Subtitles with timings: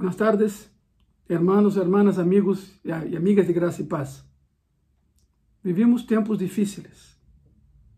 [0.00, 0.72] Buenas tardes,
[1.28, 4.24] hermanos, hermanas, amigos y amigas de graça e paz.
[5.62, 7.20] Vivimos tempos difíceis,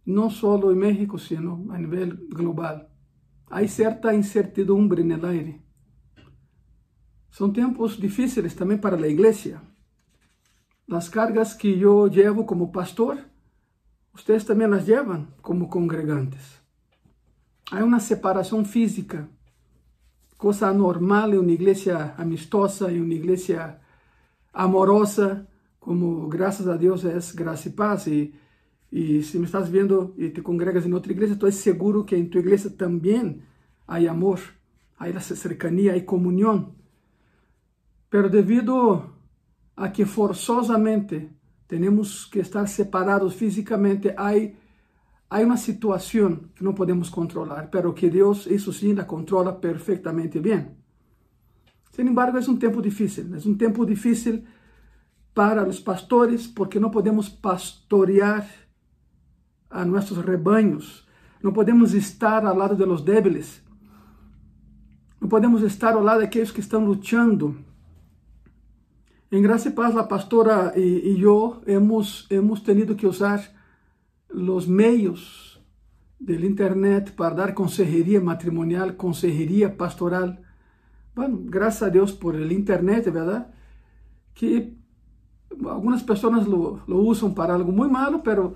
[0.04, 2.90] não só em México, sino a nível global.
[3.48, 5.62] Há certa incertidumbre no aire.
[7.30, 9.62] São tempos difíceis também para a igreja.
[10.90, 13.16] As cargas que eu levo como pastor,
[14.12, 16.60] vocês também las levam como congregantes.
[17.70, 19.30] Há uma separação física
[20.42, 23.80] cosa normal en una iglesia amistosa, en una iglesia
[24.52, 25.46] amorosa,
[25.78, 28.08] como gracias a Dios es gracia y paz.
[28.08, 28.34] Y,
[28.90, 32.28] y si me estás viendo y te congregas en otra iglesia, estoy seguro que en
[32.28, 33.44] tu iglesia también
[33.86, 34.40] hay amor,
[34.98, 36.72] hay cercanía, hay comunión.
[38.08, 39.12] Pero debido
[39.76, 41.30] a que forzosamente
[41.68, 44.56] tenemos que estar separados físicamente, hay
[45.32, 50.38] Há uma situação que não podemos controlar, pero que Deus, isso sim, la controla perfeitamente
[50.38, 50.76] bem.
[51.90, 54.44] Sin embargo, é um tempo difícil, é um tempo difícil
[55.32, 58.46] para os pastores, porque não podemos pastorear
[59.70, 61.08] a nossos rebanhos,
[61.42, 63.62] não podemos estar ao lado de los débiles,
[65.18, 67.56] não podemos estar ao lado daqueles que estão lutando.
[69.30, 73.61] Em graça e paz, a pastora e, e eu hemos, hemos tenido que usar
[74.32, 75.62] los medios
[76.18, 80.42] del Internet para dar consejería matrimonial, consejería pastoral.
[81.14, 83.52] Bueno, gracias a Dios por el Internet, ¿verdad?
[84.34, 84.76] Que
[85.68, 88.54] algunas personas lo, usan para algo muy malo, pero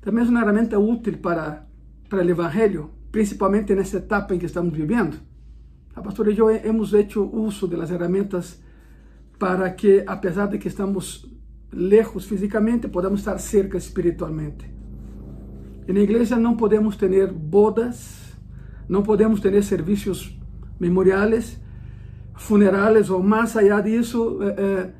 [0.00, 1.66] también es una herramienta útil para,
[2.10, 5.16] para el Evangelio, principalmente en esta etapa en que estamos viviendo.
[5.94, 8.62] A pastora y yo hemos hecho uso de las herramientas
[9.38, 11.30] para que, a pesar de que estamos
[11.70, 14.75] lejos físicamente, podamos estar cerca espiritualmente.
[15.88, 18.36] Na igreja não podemos ter bodas,
[18.88, 20.36] não podemos ter serviços
[20.80, 21.60] memoriales,
[22.34, 24.90] funerales ou mais allá disso, eh, eh,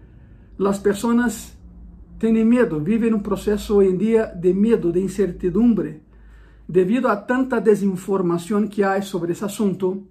[0.64, 1.56] as pessoas
[2.20, 6.02] têm medo, vivem um processo hoje em dia de medo, de incertidumbre,
[6.68, 10.06] devido a tanta desinformação que há sobre esse assunto.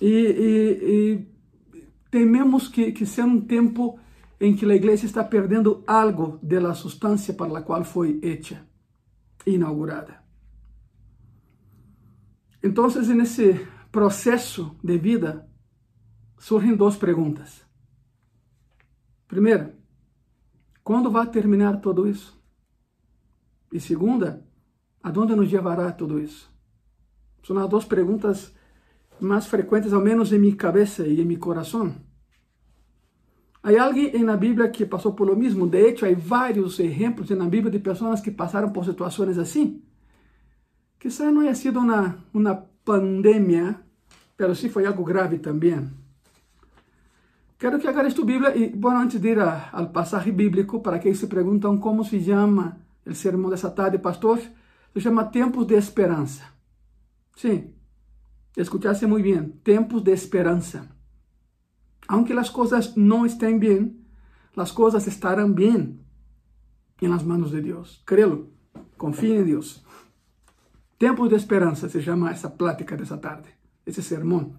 [0.00, 1.28] E, e, e
[2.08, 3.98] tememos que, que seja um tempo
[4.40, 8.73] em que a igreja está perdendo algo da substância para a qual foi hecha
[9.46, 10.22] inaugurada.
[12.62, 15.48] Então, nesse processo de vida,
[16.38, 17.64] surgem duas perguntas.
[19.28, 19.78] Primeira,
[20.82, 22.40] quando vai terminar tudo isso?
[23.72, 24.46] E segunda,
[25.02, 26.50] aonde nos levará tudo isso?
[27.42, 28.54] São as duas perguntas
[29.20, 31.94] mais frequentes, ao menos em minha cabeça e em meu coração.
[33.64, 35.66] Há alguém na Bíblia que passou por lo mesmo.
[35.66, 39.82] De hecho, há vários exemplos na Bíblia de pessoas que passaram por situações assim.
[41.00, 42.54] Quizá não haya sido uma, uma
[42.84, 43.80] pandemia,
[44.38, 45.90] mas sim foi algo grave também.
[47.58, 51.18] Quero que agarres tu Bíblia e, bueno, antes de ir ao passagem bíblico, para aqueles
[51.18, 52.76] que se perguntam como se chama
[53.06, 54.40] o sermão dessa tarde, pastor,
[54.92, 56.42] se chama Tempos de Esperança.
[57.34, 57.70] Sim,
[58.54, 60.93] escutaste muito bem, Tempos de Esperança.
[62.08, 64.06] Aunque las cosas no estén bien,
[64.54, 66.04] las cosas estarán bien
[67.00, 68.02] en las manos de Dios.
[68.04, 68.48] Créelo,
[68.96, 69.84] confíe en Dios.
[70.98, 73.48] Tempos de esperança se chama essa plática dessa tarde,
[73.84, 74.54] esse sermão.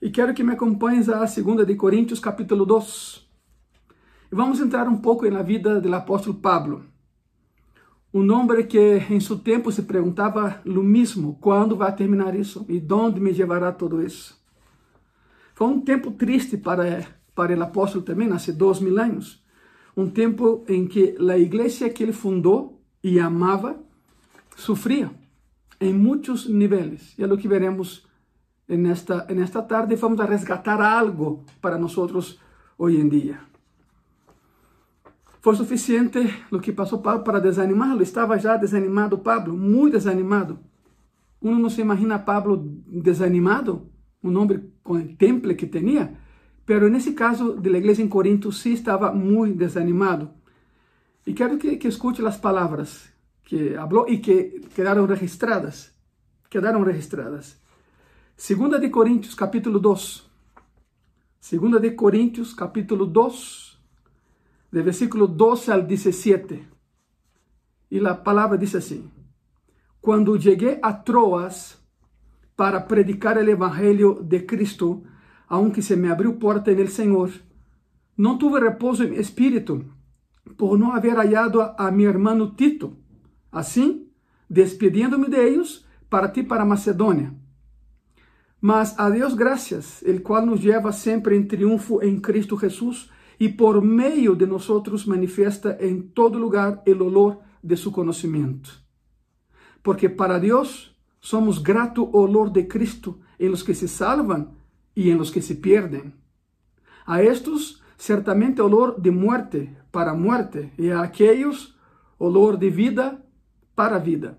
[0.00, 3.26] E quero que me acompanhes a 2 de Coríntios, capítulo 2.
[4.30, 6.84] E vamos entrar um pouco na vida do apóstolo Pablo.
[8.12, 12.84] Um homem que em seu tempo se perguntava o mesmo, quando vai terminar isso e
[12.92, 14.36] onde me levará todo isso.
[15.56, 19.42] Foi um tempo triste para, para o apóstolo também, há dois mil anos.
[19.96, 23.74] Um tempo em que a igreja que ele fundou e amava
[24.54, 25.10] sofria
[25.80, 27.14] em muitos níveis.
[27.18, 28.06] E é o que veremos
[28.68, 29.96] nesta, nesta tarde.
[29.96, 33.40] Vamos a resgatar algo para nós hoje em dia.
[35.40, 36.18] Foi suficiente
[36.52, 38.02] o que passou Pablo para desanimá-lo.
[38.02, 40.58] Estava já desanimado Pablo, muito desanimado.
[41.40, 43.95] Uno não se imagina Pablo desanimado
[44.28, 46.16] um homem com o temple que tinha,
[46.64, 50.30] pero nesse caso de la em Corinto sí estava muito desanimado.
[51.26, 53.08] E quero que, que as palavras
[53.44, 55.92] que falou e que quedaram registradas.
[56.50, 57.60] Quedaram registradas.
[58.36, 60.26] Segunda de Coríntios, capítulo 2.
[61.40, 63.78] Segunda de Coríntios, capítulo 2,
[64.72, 66.68] de versículo 12 al 17.
[67.90, 69.10] E a palavra diz assim:
[70.00, 71.78] Quando cheguei a Troas,
[72.56, 75.02] para predicar el Evangelio de Cristo,
[75.46, 77.30] aunque se me abrió puerta en el Señor.
[78.16, 79.84] No tuve reposo en mi espíritu
[80.56, 82.96] por no haber hallado a, a mi hermano Tito.
[83.52, 84.10] Assim,
[84.48, 87.34] despidiendo-me de ellos, partí para Macedonia.
[88.60, 93.50] Mas a Deus graças, el cual nos lleva sempre em triunfo em Cristo Jesus e
[93.50, 94.66] por meio de nós
[95.06, 98.70] manifesta em todo lugar o olor de su conhecimento.
[99.82, 104.54] Porque para Deus somos grato olor de Cristo em los que se salvam
[104.94, 106.12] e em los que se perdem.
[107.06, 111.74] A estos certamente olor de muerte para muerte e a aqueles
[112.18, 113.24] olor de vida
[113.74, 114.38] para vida.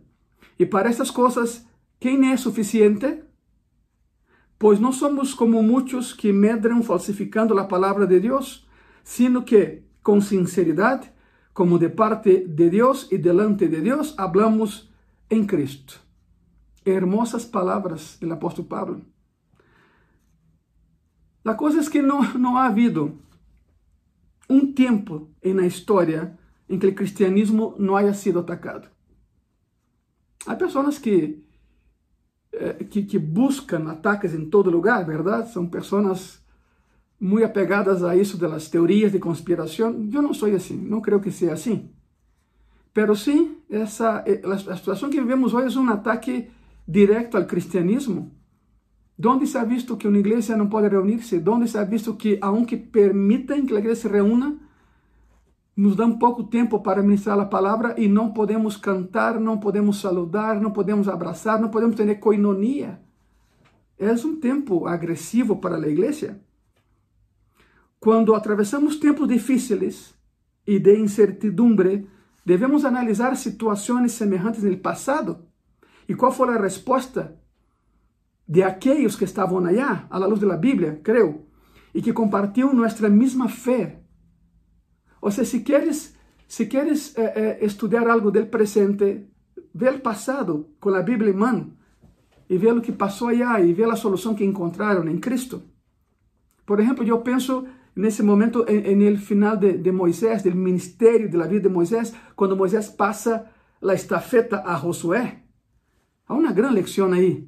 [0.60, 1.66] E para estas coisas,
[2.00, 3.24] quem é suficiente?
[4.58, 8.68] Pois não somos como muitos que medram falsificando a palavra de Deus,
[9.04, 11.12] sino que, com sinceridade,
[11.54, 14.92] como de parte de Deus e delante de Deus, hablamos
[15.30, 16.07] em Cristo.
[16.90, 19.02] Hermosas palavras do apóstolo Pablo.
[21.44, 23.20] A coisa é que não, não há havido
[24.50, 26.38] um tempo na história
[26.70, 28.90] em que o cristianismo não haya sido atacado.
[30.46, 31.44] Há pessoas que
[32.60, 35.52] eh, que, que buscam ataques em todo lugar, verdade?
[35.52, 36.42] São pessoas
[37.20, 40.10] muito apegadas a isso das teorias de conspiração.
[40.12, 41.90] Eu não sou assim, não creio que seja assim.
[42.94, 46.50] Pero sim, essa eh, a situação que vivemos hoje é um ataque
[46.88, 48.32] direto ao cristianismo.
[49.24, 51.44] Onde se ha visto que uma igreja não pode reunir-se?
[51.48, 54.58] Onde se ha visto que, aunque permitam que a igreja se reúna,
[55.76, 60.60] nos um pouco tempo para ministrar a palavra e não podemos cantar, não podemos saludar,
[60.62, 63.00] não podemos abraçar, não podemos ter coinonia.
[64.00, 66.40] É um tempo agressivo para a igreja.
[68.00, 70.14] Quando atravessamos tempos difíceis
[70.66, 72.08] e de incertidumbre,
[72.46, 75.47] devemos analisar situações semelhantes no passado
[76.08, 77.40] e qual foi a resposta
[78.48, 81.46] de aqueles que estavam allá, à luz da Bíblia, creio,
[81.94, 84.08] e que compartiam nossa mesma fé
[85.22, 86.16] ou seja, se queres,
[86.48, 89.28] se queres eh, eh, estudar algo del presente,
[89.74, 91.74] vê o passado com a Bíblia em mão
[92.50, 95.62] e vê o que passou allá e vê a solução que encontraram em Cristo.
[96.66, 97.66] Por exemplo, eu penso
[97.96, 102.90] nesse momento el final de, de Moisés, do ministério da vida de Moisés, quando Moisés
[102.90, 103.50] passa
[103.82, 105.44] a estafeta a Josué.
[106.28, 107.48] Há uma grande lição aí.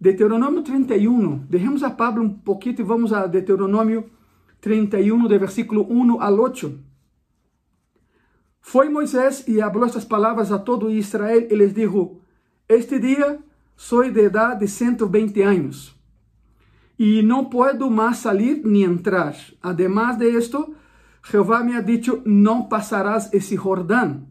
[0.00, 1.46] Deuteronômio 31.
[1.48, 4.10] Deixemos a Pablo um pouquinho e vamos a Deuteronômio
[4.60, 6.78] 31, de versículo 1 al 8.
[8.60, 12.20] Foi Moisés e falou estas palavras a todo Israel e les dijo:
[12.68, 13.38] Este dia
[13.76, 15.96] soy de edad de 120 anos
[16.98, 19.36] e não puedo mais salir ni entrar.
[19.62, 20.74] Además de esto,
[21.22, 24.26] Jehová me ha dicho: não pasarás esse Jordão.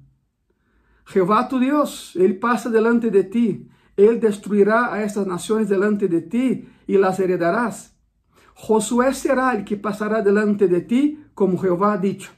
[1.06, 6.22] Jehová tu Deus, Ele passa delante de ti, Ele destruirá a estas nações delante de
[6.22, 7.96] ti e las heredarás.
[8.54, 12.32] Josué será el que pasará delante de ti, como Jehová ha dicho.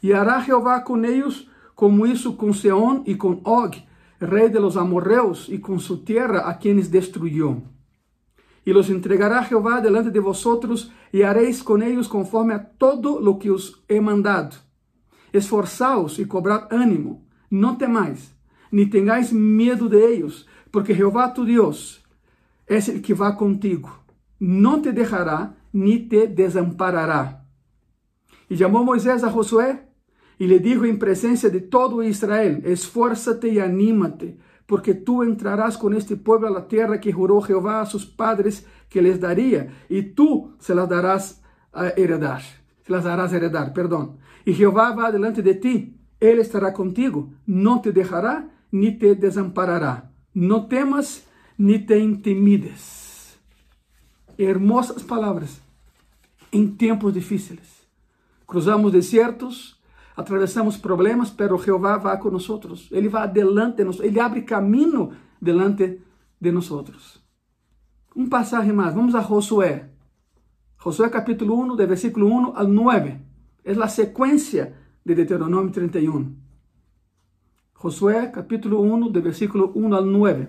[0.00, 3.74] Y hará Jehová con ellos como hizo con Seón y con Og,
[4.20, 7.62] rey de los amorreos, y con su tierra a quienes destruyó.
[8.64, 13.38] Y los entregará Jehová delante de vosotros, y haréis con ellos conforme a todo lo
[13.38, 14.56] que os he mandado.
[15.32, 18.34] Esforzaos y cobrad ánimo, no temáis,
[18.72, 22.02] ni tengáis miedo de ellos, porque Jehová tu Dios
[22.66, 24.02] es el que va contigo
[24.44, 27.44] não te deixará ni te desamparará.
[28.50, 29.86] E chamou Moisés a Josué
[30.38, 35.94] e lhe dijo em presença de todo Israel: Esfuérzate e anímate, porque tu entrarás com
[35.94, 40.02] este pueblo a la tierra que jurou Jehová a sus padres que les daría, e
[40.02, 41.40] tu se las darás
[41.72, 42.42] a heredar.
[42.84, 44.18] Se las darás a heredar, perdão.
[44.44, 50.08] E Jehová va delante de ti, ele estará contigo, não te deixará ni te desamparará.
[50.32, 51.26] Não temas
[51.58, 53.02] ni te intimides
[54.38, 55.60] hermosas palavras
[56.52, 57.82] em tempos difíceis.
[58.46, 59.80] Cruzamos desertos,
[60.16, 62.88] atravessamos problemas, pero Jeová vai com nós.
[62.90, 66.00] Ele vai adelante ele abre caminho delante
[66.40, 66.70] de nós.
[68.14, 69.88] Um passagem mais, vamos a Josué.
[70.78, 73.20] Josué capítulo 1, de versículo 1 al 9.
[73.64, 76.36] É a sequência de Deuteronômio 31.
[77.74, 80.48] Josué capítulo 1, de versículo 1 al 9.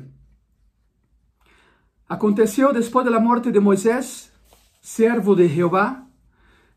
[2.08, 4.32] Aconteceu depois da morte de Moisés,
[4.80, 6.06] servo de Jeová,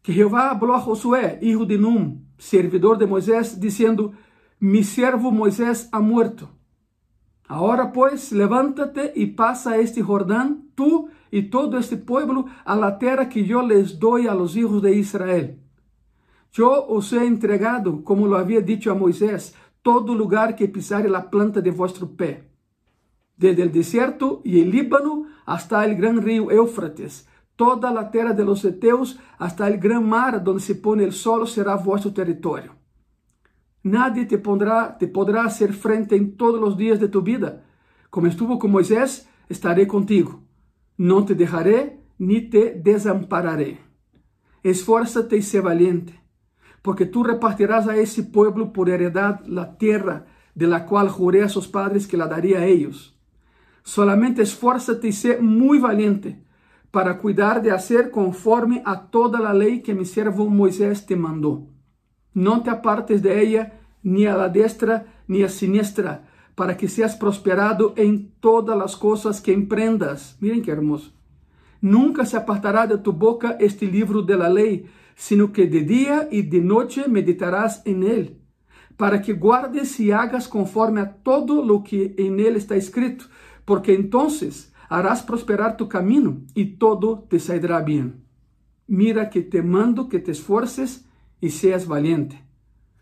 [0.03, 4.15] que Jeová falou a Josué, hijo de Num, servidor de Moisés, dizendo:
[4.59, 6.49] Mi servo Moisés ha muerto.
[7.47, 13.27] Agora, pois, levántate e passa este Jordão, tu e todo este pueblo, a la terra
[13.27, 15.66] que eu les doy a los hijos de Israel.
[16.59, 21.31] Eu os he entregado, como lo havia dicho a Moisés, todo lugar que pisare la
[21.31, 22.47] planta de vuestro pé
[23.37, 28.45] desde el desierto y el Líbano hasta el gran río Éufrates, toda la tierra de
[28.45, 32.75] los Eteos hasta el gran mar donde se pone el sol será vuestro territorio.
[33.83, 37.65] Nadie te, pondrá, te podrá hacer frente en todos los días de tu vida.
[38.11, 40.43] Como estuvo con Moisés, estaré contigo.
[40.99, 43.79] Não te deixaré ni te desampararé.
[44.63, 46.19] Esfuérzate y sé valiente,
[46.87, 51.49] porque tú repartirás a ese pueblo por heredad la tierra de la cual juré a
[51.49, 53.19] sus padres que la daría a ellos.
[53.83, 56.45] Solamente esfuérzate y sé muy valiente
[56.93, 61.67] para cuidar de hacer conforme a toda la ley que mi siervo Moisés te mandó.
[62.33, 67.17] No te apartes de ella ni a la destra ni a siniestra, para que seas
[67.17, 70.37] prosperado en todas las cosas que emprendas.
[70.39, 71.11] Miren qué hermoso.
[71.81, 76.29] Nunca se apartará de tu boca este libro de la ley, sino que de día
[76.31, 78.39] y de noche meditarás en él,
[78.97, 83.25] para que guardes y hagas conforme a todo lo que en él está escrito,
[83.65, 88.25] porque entonces harás prosperar tu camino y todo te saldrá bien.
[88.87, 91.07] Mira que te mando que te esfuerces
[91.41, 92.45] y seas valiente.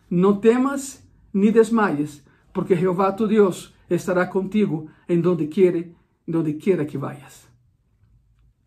[0.08, 6.86] No temas ni desmayes, porque Jehová tu Dios estará contigo en donde quiere, donde quiera
[6.86, 7.48] que vayas.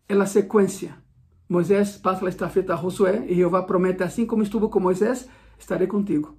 [0.06, 1.02] En la secuencia,
[1.48, 5.28] Moisés pasa la estafeta a Josué y Jehová promete, así como estuvo con Moisés,
[5.58, 6.36] estaré contigo.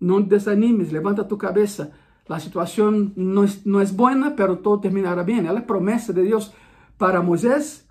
[0.00, 1.92] No desanimes, levanta tu cabeza.
[2.26, 5.46] La situación no es, no es buena, pero todo terminará bien.
[5.46, 6.52] Es la promesa de Dios
[6.98, 7.88] para Moisés,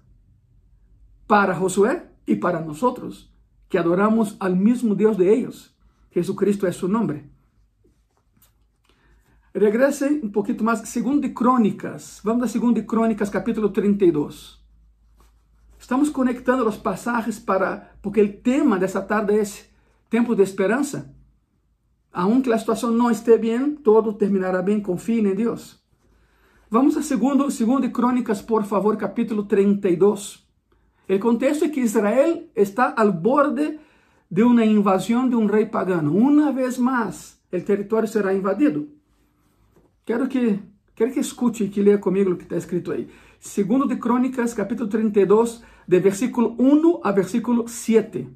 [1.25, 3.34] para Josué y para nosotros,
[3.67, 5.75] que adoramos al mismo Dios de ellos.
[6.12, 7.29] Jesucristo es su nombre.
[9.53, 12.22] Regrese um pouquinho mais, segundo de Crônicas.
[12.24, 14.57] Vamos a segundo de Crônicas, capítulo 32.
[15.88, 19.70] Estamos conectando os passagens para, porque o tema dessa tarde é esse,
[20.10, 21.15] tempo de esperança.
[22.12, 25.82] Aunque a situação não esteja bem, todo terminará bem, confie em Deus.
[26.70, 30.46] Vamos a segundo, segundo Crônicas, por favor, capítulo 32.
[31.08, 33.79] O contexto é que Israel está ao borde
[34.29, 36.17] de uma invasão de um rei pagano.
[36.17, 38.89] Uma vez mais, o território será invadido.
[40.06, 40.60] Quero que,
[40.94, 43.08] quero que escute e que leia comigo o que está escrito aí.
[43.48, 48.27] Segundo de Crônicas, capítulo 32, de versículo 1 a versículo 7.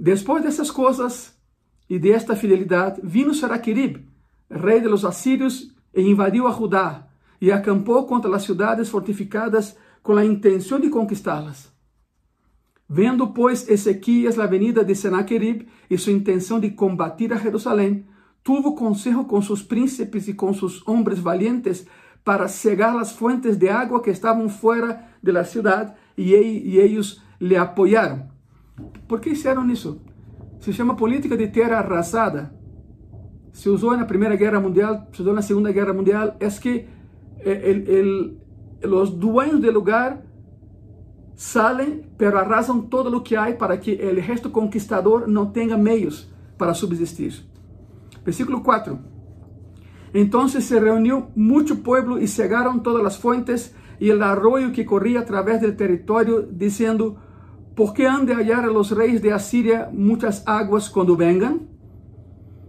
[0.00, 1.38] Depois dessas coisas
[1.88, 4.08] e desta fidelidade, vino Saraquirib,
[4.50, 7.08] rei de los assírios, e invadiu a Judá,
[7.40, 11.70] e acampou contra as cidades fortificadas com a intenção de conquistá-las.
[12.88, 18.06] Vendo, pois, Ezequias a venida de Senaquerib e sua intenção de combater a Jerusalém,
[18.42, 21.86] tuvo consejo con sus príncipes y con sus hombres valientes
[22.28, 27.24] para cegar las fuentes de agua que estaban fuera de la ciudad y, y ellos
[27.38, 28.24] le apoyaron.
[29.08, 30.02] ¿Por qué hicieron eso?
[30.60, 32.52] Se llama política de tierra arrasada.
[33.52, 36.36] Se usó en la Primera Guerra Mundial, se usó en la Segunda Guerra Mundial.
[36.38, 36.86] Es que
[37.42, 38.38] el, el,
[38.82, 40.22] los dueños lugar
[41.34, 46.30] salen, pero arrasan todo lo que hay para que el ejército conquistador no tenga medios
[46.58, 47.32] para subsistir.
[48.22, 49.17] Versículo 4.
[50.12, 55.20] Entonces se reunió mucho pueblo y cegaron todas las fuentes y el arroyo que corría
[55.20, 57.16] a través del territorio, diciendo,
[57.74, 61.68] ¿por qué han de hallar a los reyes de Asiria muchas aguas cuando vengan?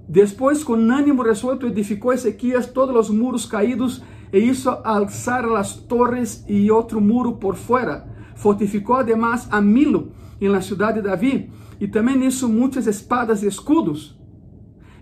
[0.07, 6.43] Después, con ánimo resuelto, edificó Ezequías todos los muros caídos e hizo alzar las torres
[6.47, 8.05] y otro muro por fuera.
[8.35, 13.47] Fortificó además a Milo en la ciudad de David y también hizo muchas espadas y
[13.47, 14.18] escudos.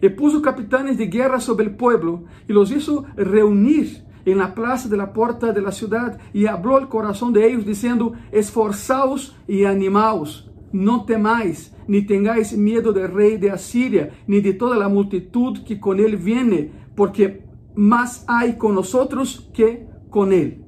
[0.01, 4.89] E puso capitanes de guerra sobre el pueblo y los hizo reunir en la plaza
[4.89, 9.63] de la puerta de la ciudad y habló al corazón de ellos diciendo, esforzaos y
[9.63, 15.63] animaos, no temáis, ni tengáis miedo del rey de Asiria, ni de toda la multitud
[15.63, 20.63] que con él viene, porque más hay con nosotros que con él.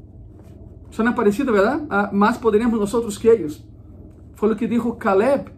[0.90, 1.86] Suena parecido, ¿verdad?
[1.90, 3.66] Ah, más podremos nosotros que ellos.
[4.36, 5.52] Fue lo que dijo Caleb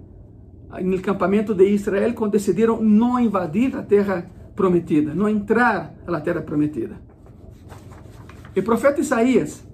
[0.79, 6.41] no campamento de Israel quando decidiram não invadir a terra prometida, não entrar na terra
[6.41, 7.01] prometida.
[8.55, 9.65] O profeta Isaías,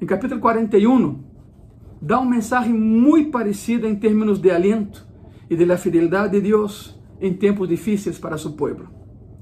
[0.00, 1.22] em capítulo 41,
[2.00, 5.06] dá um mensagem muito parecido em termos de aliento
[5.48, 8.88] e de la fidelidade de Deus em tempos difíceis para seu povo.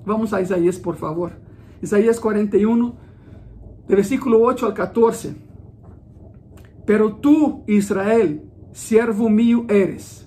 [0.05, 1.33] Vamos a Isaías, por favor.
[1.83, 2.95] Isaías 41,
[3.89, 5.35] versículo 8 al 14.
[6.85, 10.23] Pero tú, Israel, siervo mío eres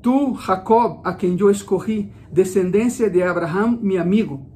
[0.00, 4.46] Tú, Jacob, a quien yo escogí, descendencia de Abraham, mi amigo,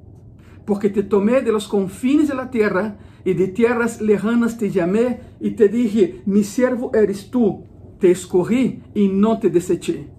[0.64, 5.20] porque te tomé de los confines de la tierra y de tierras lejanas te llamé
[5.40, 7.64] y te dije, mi siervo eres tú,
[7.98, 10.10] te escogí y no te deseché.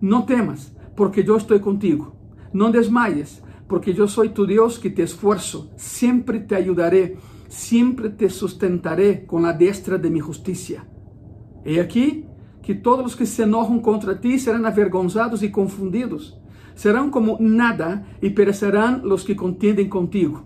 [0.00, 2.14] No temas, porque yo estoy contigo.
[2.52, 5.70] No desmayes, porque yo soy tu Dios que te esfuerzo.
[5.76, 7.16] Siempre te ayudaré,
[7.48, 10.86] siempre te sustentaré con la diestra de mi justicia.
[11.64, 12.26] He aquí,
[12.62, 16.38] que todos os que se enojam contra ti serão avergonzados e confundidos.
[16.74, 20.44] Serão como nada e perecerão os que contendem contigo.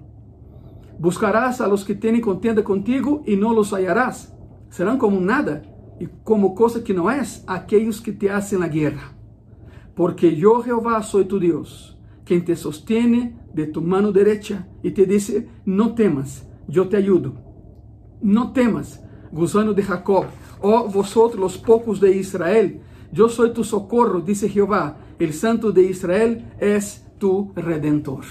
[0.99, 4.33] Buscarás a los que tienen contienda contigo y no los hallarás.
[4.71, 5.63] Serán como nada
[5.99, 9.13] y como cosa que no es aquellos que te hacen la guerra.
[9.95, 15.07] Porque yo Jehová soy tu Dios, quien te sostiene de tu mano derecha y te
[15.07, 17.35] dice, no temas, yo te ayudo.
[18.23, 19.03] No temas,
[19.33, 20.27] gusano de Jacob,
[20.63, 22.81] oh vosotros los pocos de Israel,
[23.13, 28.25] yo soy tu socorro, dice Jehová, el santo de Israel es tu redentor.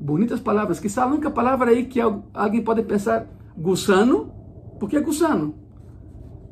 [0.00, 0.80] Bonitas palavras.
[0.80, 4.32] Quizá a única palavra aí que alguém pode pensar, gusano,
[4.78, 5.54] por que gusano?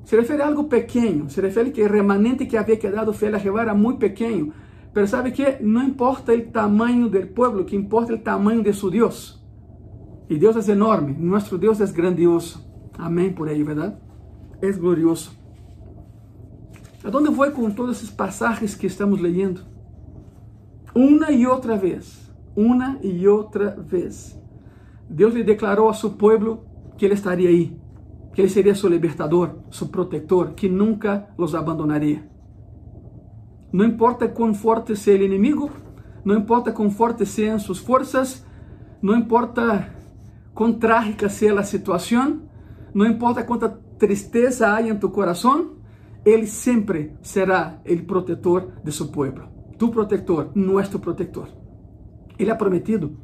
[0.05, 3.39] Se refere a algo pequeno, se refere que o remanente que havia quedado fiel a
[3.39, 4.53] Jehová era muito pequeno.
[4.95, 8.91] Mas sabe que não importa o tamanho do povo, que importa o tamanho de seu
[8.91, 9.43] Deus.
[10.29, 12.67] E Deus é enorme, nosso Deus é grandioso.
[12.99, 13.97] Amém por aí, verdade?
[14.61, 15.33] É glorioso.
[17.05, 19.63] Aonde vou com todos esses passagens que estamos lendo?
[20.95, 24.37] Uma e outra vez uma e outra vez.
[25.09, 26.65] Deus lhe declarou a seu povo
[26.97, 27.79] que ele estaria aí,
[28.35, 32.29] que ele seria seu libertador, seu protetor, que nunca os abandonaria.
[33.73, 35.71] Não importa quão forte seja o inimigo,
[36.25, 38.45] não importa quão fortes sejam suas forças,
[39.01, 39.95] não importa
[40.53, 42.43] quão trágica seja a situação,
[42.93, 45.77] não importa quanta tristeza há em tu coração,
[46.25, 49.49] ele sempre será o protetor de seu povo.
[49.79, 51.49] Tu protetor, nosso protetor.
[52.39, 53.17] Ele é prometido.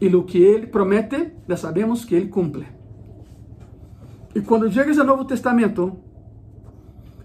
[0.00, 2.66] E o que ele promete, já sabemos que ele cumpre.
[4.34, 5.96] E quando chegas ao Novo Testamento,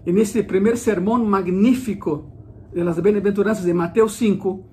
[0.06, 2.30] nesse primeiro sermão magnífico
[2.72, 4.64] de las bem-aventuranças de Mateus 5,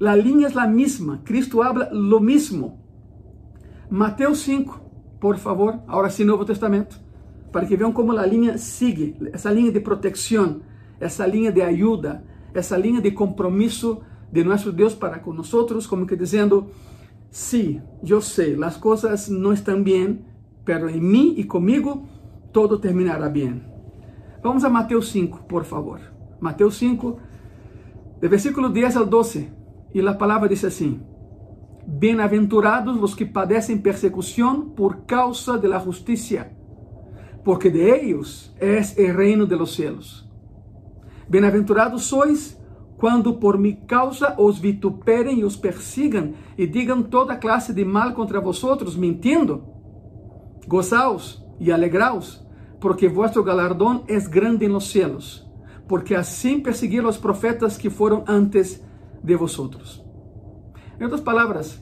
[0.00, 1.18] a linha é a mesma.
[1.24, 2.78] Cristo habla lo mismo.
[3.90, 4.80] Mateus 5,
[5.20, 7.00] por favor, agora sim Novo Testamento,
[7.52, 10.60] para que vejam como a linha sigue, essa linha de proteção,
[11.00, 12.24] essa linha de ajuda,
[12.54, 14.00] essa linha de compromisso
[14.30, 16.70] de nuestro Dios para con nosotros, como que diciendo,
[17.30, 20.26] sí, yo sé, las cosas no están bien,
[20.64, 22.06] pero en mí y conmigo
[22.52, 23.66] todo terminará bien.
[24.42, 26.00] Vamos a Mateo 5, por favor.
[26.40, 27.18] Mateo 5,
[28.20, 29.52] de versículo 10 al 12,
[29.94, 31.00] y la palabra dice así,
[31.86, 35.80] Bienaventurados los que padecen persecución por causa de la
[37.44, 40.28] porque de ellos es el reino de los cielos.
[41.28, 42.58] Bienaventurados sois
[42.98, 48.12] quando por mi causa os vituperem e os persigam e digam toda classe de mal
[48.12, 49.64] contra vosotros, mentindo.
[50.66, 52.44] Gozaos e alegraos,
[52.80, 55.48] porque vuestro galardão é grande los cielos,
[55.86, 58.82] porque assim perseguiram os profetas que foram antes
[59.22, 60.04] de vosotros.
[60.98, 61.80] Em outras palavras,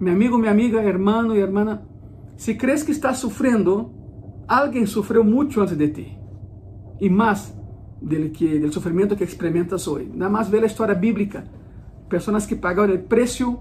[0.00, 1.86] meu amigo, minha amiga, hermano e hermana,
[2.36, 3.92] se crees que estás sofrendo,
[4.48, 6.18] alguém sofreu muito antes de ti.
[7.00, 7.54] E mais,
[8.00, 10.10] del, que, del sufrimiento que experimentas hoy.
[10.14, 11.44] Nada más ve la historia bíblica.
[12.08, 13.60] Personas que pagaron el precio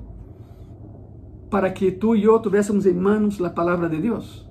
[1.50, 4.50] para que tú y yo tuviésemos en manos la palabra de Dios.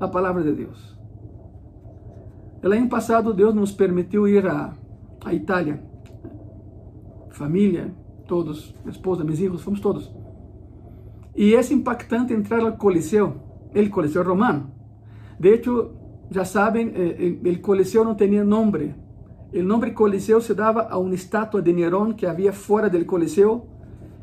[0.00, 0.98] La palabra de Dios.
[2.62, 4.74] El año pasado Dios nos permitió ir a,
[5.24, 5.78] a.
[7.30, 7.94] Familia,
[8.26, 10.12] todos, mi esposa, mis hijos, fomos todos.
[11.34, 14.75] Y es impactante entrar al Coliseo, el Coliseo romano.
[15.38, 15.92] De hecho,
[16.30, 18.94] ya saben, eh, el Coliseo no tenía nombre,
[19.52, 23.68] o nome Coliseu se dava a uma estátua de Nerón que havia fora do Coliseu,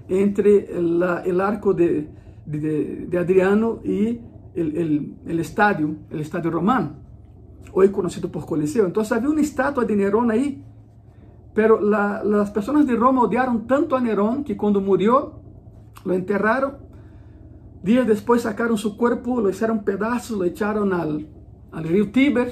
[0.09, 2.09] entre o arco de,
[2.45, 4.21] de, de, Adriano e
[4.55, 6.97] o estádio, o estádio romano,
[7.71, 8.87] hoje conhecido por Coliseu.
[8.87, 10.61] Então havia uma estátua de Nerón aí,
[11.53, 15.39] pero la, as pessoas de Roma odiaram tanto a Nerón que quando murió,
[16.05, 16.83] lo enterraram.
[17.83, 21.27] Dias depois sacaram seu corpo, lo hicieron pedaços, lo echaram al,
[21.69, 22.47] al rio Tíber,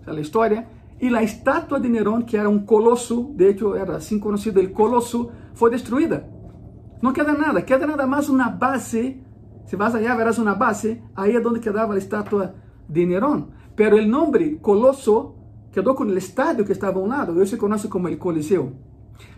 [0.00, 0.66] essa é a história
[0.98, 4.72] e a estátua de Nerón, que era um colosso, de hecho era assim conhecido el
[4.72, 6.26] colosso, foi destruída.
[7.02, 9.22] Não queda nada, queda nada mais uma base.
[9.66, 12.54] Se vas allá verás uma base, aí é onde quedava a estátua
[12.88, 13.48] de Nerón.
[13.76, 15.34] Pero o nome colosso
[15.70, 18.72] quedou com o estádio que estava a um lado, hoje se conhece como el Coliseu.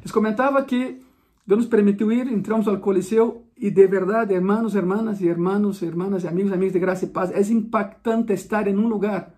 [0.02, 1.00] Les comentava que
[1.44, 6.22] Deus nos permitiu ir, entramos ao Coliseu e de verdade, hermanos, hermanas e hermanos, hermanas
[6.22, 9.34] e amigos, amigos de graça e paz, é impactante estar em um lugar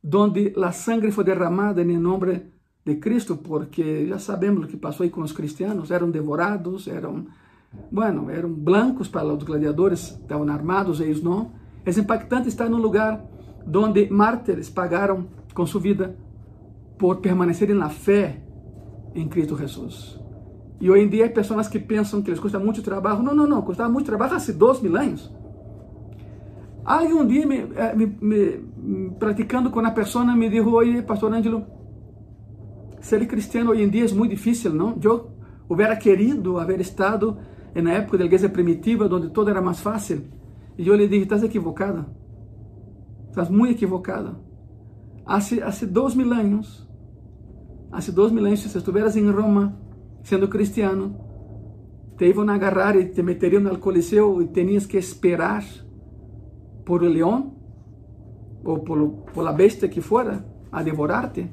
[0.00, 2.52] donde la sangre fue derramada en el nombre
[2.84, 7.28] de Cristo, porque ya sabemos lo que pasó ahí con los cristianos, eran devorados, eran,
[7.90, 11.52] bueno, eran blancos para los gladiadores, estaban armados, ellos no.
[11.84, 13.28] Es impactante estar en un lugar
[13.66, 16.14] donde mártires pagaron con su vida
[16.98, 18.42] por permanecer en la fe
[19.14, 20.17] en Cristo Jesús.
[20.80, 23.22] E hoje em dia, há pessoas que pensam que les custa muito trabalho.
[23.22, 23.62] Não, não, não.
[23.62, 25.30] Custava muito trabalho há dois mil anos.
[26.84, 29.12] Alguém um dia me, eh, me, me,
[29.84, 31.66] a pessoa me disse, oi, pastor Ângelo,
[33.00, 34.98] ser cristiano hoje em dia é muito difícil, não?
[35.02, 35.30] Eu
[35.68, 37.36] hubiera querido haber estado
[37.74, 40.22] na época da igreja primitiva, onde todo era mais fácil.
[40.78, 42.06] E eu lhe disse: estás equivocada.
[43.28, 44.40] Estás muito equivocada.
[45.26, 45.38] Há
[45.90, 46.88] dois mil anos,
[47.92, 49.78] há dois mil anos, se estuvieras em Roma,
[50.28, 51.16] sendo cristiano,
[52.18, 55.64] te iam agarrar e te meteriam no coliseu e tinhas que esperar
[56.84, 57.54] por o leão
[58.62, 58.98] ou por,
[59.32, 61.50] por la bestia que fuera a devorarte.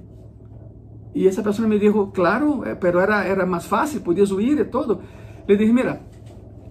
[1.13, 4.99] E essa pessoa me disse, claro, pero era, era mais fácil, podias huir e todo.
[5.47, 6.01] Le dije, mira,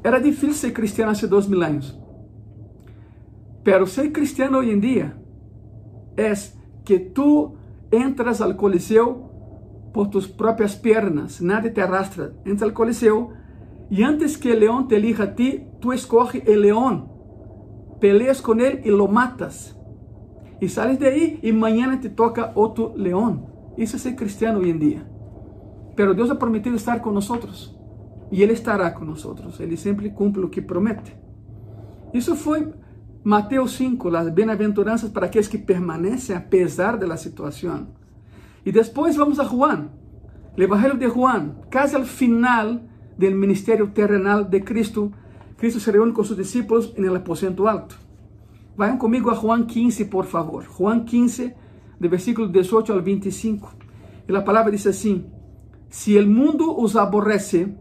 [0.03, 1.99] era difícil ser cristiano há dois mil anos.
[3.63, 5.17] Pero ser cristiano hoje em dia
[6.19, 6.35] é
[6.85, 7.57] que tu
[7.91, 9.24] entras ao coliseu
[9.95, 12.35] por tus próprias pernas, nada te arrastra.
[12.45, 13.33] Entras ao coliseu
[13.89, 17.11] e antes que o leão te elija a ti, tu escorre o leão,
[18.01, 19.79] peleas com ele e lo matas.
[20.61, 23.73] E sales de aí e amanhã te toca outro leão.
[23.79, 25.07] Isso é ser cristiano hoje em dia.
[25.95, 27.39] Pero Deus ha prometido estar conosco
[28.33, 29.37] e Ele estará conosco.
[29.61, 31.17] Ele sempre cumpre o que promete.
[32.13, 32.73] Isso foi
[33.23, 38.03] Mateus 5, as bem-aventuranças para aqueles que permanecem apesar da situação.
[38.65, 39.91] E depois vamos a Juan,
[40.57, 42.81] o Evangelho de Juan, quase ao final
[43.19, 45.13] do ministério terrenal de Cristo.
[45.57, 47.99] Cristo se reúne com seus discípulos no aposento alto.
[48.77, 50.65] Vayan comigo a Juan 15, por favor.
[50.65, 51.55] Juan 15,
[52.01, 53.73] de versículo 18 al 25.
[54.29, 55.27] E a palavra diz assim:
[55.89, 57.73] Se o mundo os aborrece,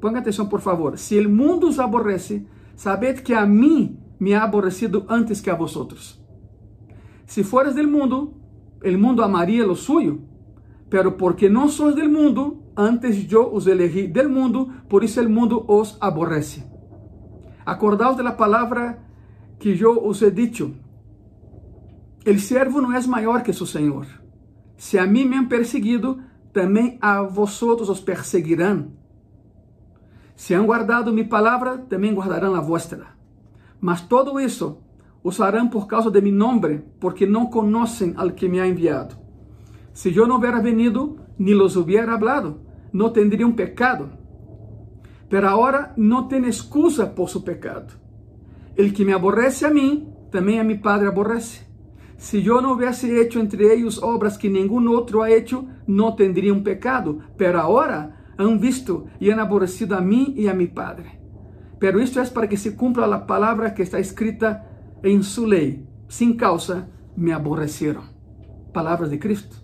[0.00, 0.98] ponga atenção por favor.
[0.98, 5.54] Se o mundo os aborrece, sabed que a mim me ha aborrecido antes que a
[5.54, 6.20] vosotros.
[7.24, 8.34] Se fores del mundo,
[8.84, 10.20] el mundo amaria lo suyo,
[10.90, 15.28] pero porque não sois del mundo, antes eu os elegí del mundo, por isso el
[15.28, 16.62] mundo os aborrece.
[17.64, 19.02] Acordaos de la palavra
[19.58, 20.74] que eu os he dicho.
[22.24, 24.06] El servo não é maior que seu senhor.
[24.76, 26.20] Se a mim me han perseguido,
[26.52, 28.92] também a vosotros os perseguirão.
[30.36, 33.06] Se han guardado mi palavra, também guardarão a vuestra.
[33.80, 34.83] Mas todo isso
[35.24, 39.16] os harão por causa de mi nome, porque não conhecem al que me ha enviado.
[39.94, 42.60] Se eu não hubiera venido, ni los hubiera hablado,
[42.92, 44.10] não tendrían pecado.
[45.30, 47.94] Pero agora não tem excusa por su pecado.
[48.76, 51.64] El que me aborrece a mim, também a mi Padre aborrece.
[52.18, 56.62] Se eu não houvesse hecho entre eles obras que nenhum outro ha hecho, não tendrían
[56.62, 57.20] pecado.
[57.38, 61.18] Pero agora han visto e han aborrecido a mim e a mi Padre.
[61.78, 64.73] Pero isto é para que se cumpra a palavra que está escrita
[65.04, 65.86] em sua lei.
[66.08, 68.02] Sem causa me aborreceram.
[68.72, 69.62] Palavras de Cristo.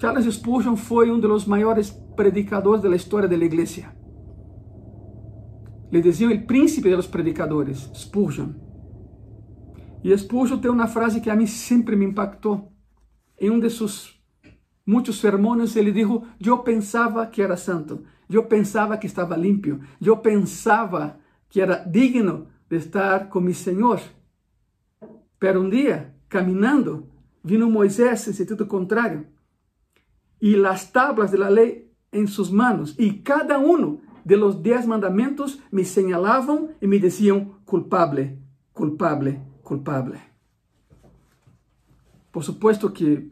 [0.00, 3.92] Charles Spurgeon foi um dos maiores predicadores da história da igreja.
[5.90, 8.52] Le diziam o príncipe dos predicadores, Spurgeon.
[10.04, 12.72] E Spurgeon tem uma frase que a mim sempre me impactou.
[13.40, 14.20] Em um de seus
[14.86, 20.16] muitos sermões, ele disse: Eu pensava que era santo, eu pensava que estava limpo, eu
[20.16, 21.17] pensava
[21.48, 24.00] que era digno de estar com meu Senhor.
[25.38, 27.08] Pero um dia, caminhando,
[27.42, 29.26] vino Moisés em sentido contrário
[30.40, 35.60] e as tablas da lei em suas manos, e cada um de los dez mandamentos
[35.70, 38.38] me señalavam e me diziam culpable,
[38.72, 40.18] culpable, culpable.
[42.32, 43.30] Por supuesto que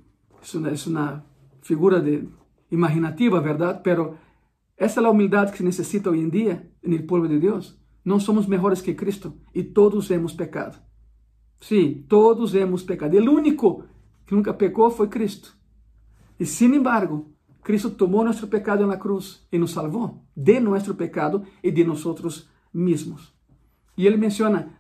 [0.55, 1.25] é uma, é uma
[1.63, 2.29] figura de,
[2.71, 3.81] imaginativa, verdade?
[3.83, 4.19] Pero
[4.77, 7.79] essa é a humildade que se necessita hoje em dia no povo de Deus.
[8.07, 10.79] Não somos melhores que Cristo e todos hemos pecado.
[11.61, 13.17] Sim, todos hemos pecado.
[13.17, 13.83] O único
[14.25, 15.57] que nunca pecou foi Cristo.
[16.39, 17.33] E, sin embargo,
[17.65, 22.49] Cristo tomou nosso pecado na cruz e nos salvou de nosso pecado e de nós
[22.73, 23.35] mesmos.
[23.97, 24.73] E ele menciona: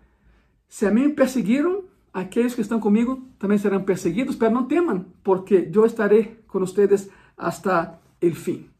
[0.68, 5.68] se a mim perseguiram, aqueles que estão comigo também serão perseguidos, mas não temam, porque
[5.74, 8.70] eu estarei com vocês hasta o fim.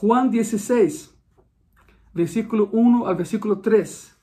[0.00, 1.15] Juan 16,
[2.16, 4.16] versículo 1 ao versículo 3.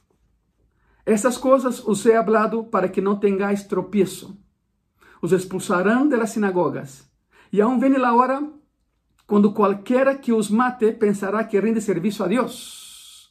[1.06, 4.36] Essas coisas os he hablado para que não tengáis tropiezo.
[5.22, 7.08] Os expulsarão de las sinagogas.
[7.52, 8.42] E aún vem a hora
[9.28, 13.30] quando qualquer que os mate pensará que rende serviço a Deus.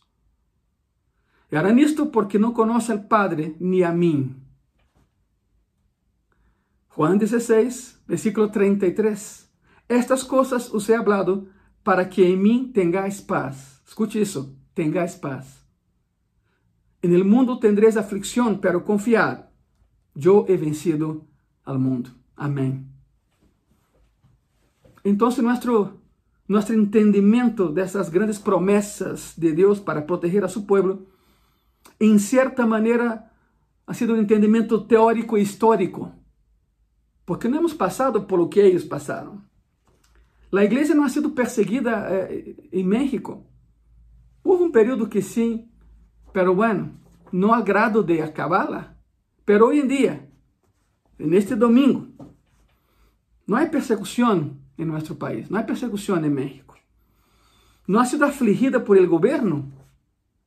[1.50, 4.36] E harán isto porque não conhece al Padre ni a mim.
[6.94, 9.50] Juan 16, versículo 33.
[9.88, 11.48] Estas coisas os he hablado
[11.82, 13.71] para que em mim tengáis paz.
[13.92, 15.66] Escute isso, tengáis paz.
[17.02, 19.50] En el mundo tendréis aflicción, pero confiad,
[20.14, 21.26] yo he vencido
[21.62, 22.08] al mundo.
[22.34, 22.88] Amém.
[25.04, 26.00] Então, nosso
[26.48, 31.06] nosso entendimento dessas grandes promessas de Deus para proteger a seu povo,
[32.00, 33.30] em certa maneira,
[33.86, 36.10] ha sido um entendimento teórico e histórico,
[37.26, 39.42] porque não hemos passado por o que eles passaram.
[40.50, 43.51] A igreja não ha sido perseguida eh, em México.
[44.42, 45.68] Houve um período que sim,
[46.32, 46.98] pero bueno,
[47.32, 48.96] não há grado de acabá-la.
[49.44, 50.28] Pero hoje em dia,
[51.18, 52.08] neste domingo,
[53.46, 56.76] não há persecução em nosso país, não há persecução em México.
[57.86, 59.72] Não ha sido afligida por el governo,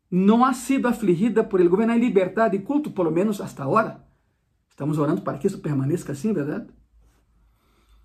[0.10, 4.05] não ha sido afligida por el governo, há liberdade de culto, pelo menos hasta agora.
[4.69, 6.67] Estamos orando para que isso permaneça assim, verdade?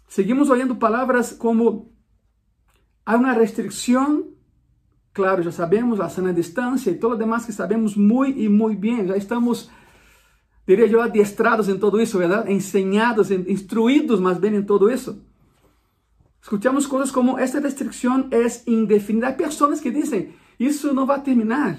[0.08, 1.92] Seguimos oyendo palavras como
[3.06, 4.32] há uma restrição,
[5.12, 8.80] claro, já sabemos, a sana distância e todo o demás que sabemos muito e muito
[8.80, 9.70] bem, já estamos,
[10.66, 12.52] diria eu, adiestrados em todo isso, verdade?
[12.52, 15.20] Enseñados, instruídos mais bem em todo isso.
[16.42, 19.28] Escutamos coisas como esta restrição é indefinida.
[19.28, 21.78] Há pessoas que dizem, isso não vai terminar.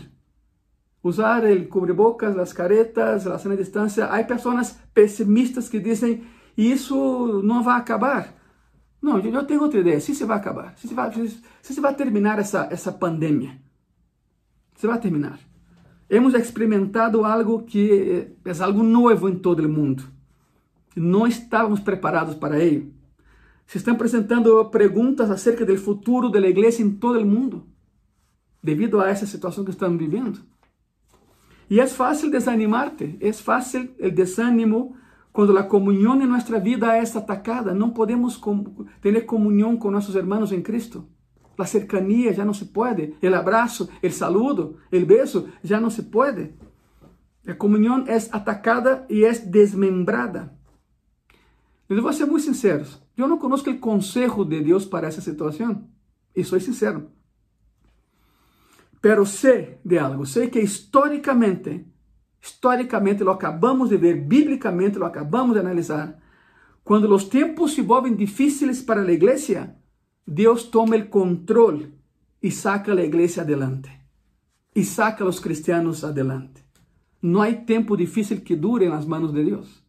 [1.04, 4.06] Usar o cobrebocas, as caretas, a sana distância.
[4.06, 6.24] Há pessoas pessimistas que dizem,
[6.56, 8.36] isso não vai acabar.
[9.02, 10.00] Não, eu tenho outra ideia.
[10.00, 13.58] Se se vai acabar, se se vai, se se vai terminar essa, essa pandemia,
[14.76, 15.40] se vai terminar.
[16.10, 20.04] Hemos experimentado algo que é algo novo em todo o mundo.
[20.96, 22.94] Não estávamos preparados para ele.
[23.66, 27.66] Se estão apresentando perguntas acerca do futuro da igreja em todo o mundo,
[28.62, 30.42] devido a essa situação que estamos vivendo.
[31.70, 34.98] E é fácil desanimar-te, é fácil o desânimo
[35.32, 38.40] quando a comunhão em nossa vida é atacada, não podemos
[39.02, 41.08] ter comunhão com nossos irmãos em Cristo.
[41.58, 46.04] A cercania já não se pode, o abraço, o saludo, o beso já não se
[46.04, 46.54] pode.
[47.46, 50.56] A comunhão é atacada e é desmembrada.
[51.88, 52.86] Eu vou ser muito sincero.
[53.18, 55.88] Eu não conosco o consejo de Deus para essa situação.
[56.36, 57.12] E sou sincero.
[59.02, 60.26] Pero sei de algo.
[60.26, 61.91] Sei que historicamente
[62.42, 66.20] Historicamente, lo acabamos de ver, bíblicamente lo acabamos de analisar.
[66.84, 69.76] Quando os tempos se volvem difíceis para a igreja,
[70.26, 71.94] Deus toma o controle
[72.42, 73.92] e saca a igreja adelante.
[74.74, 76.64] E saca os cristianos adelante.
[77.22, 79.84] Não há tempo difícil que dure nas mãos de Deus.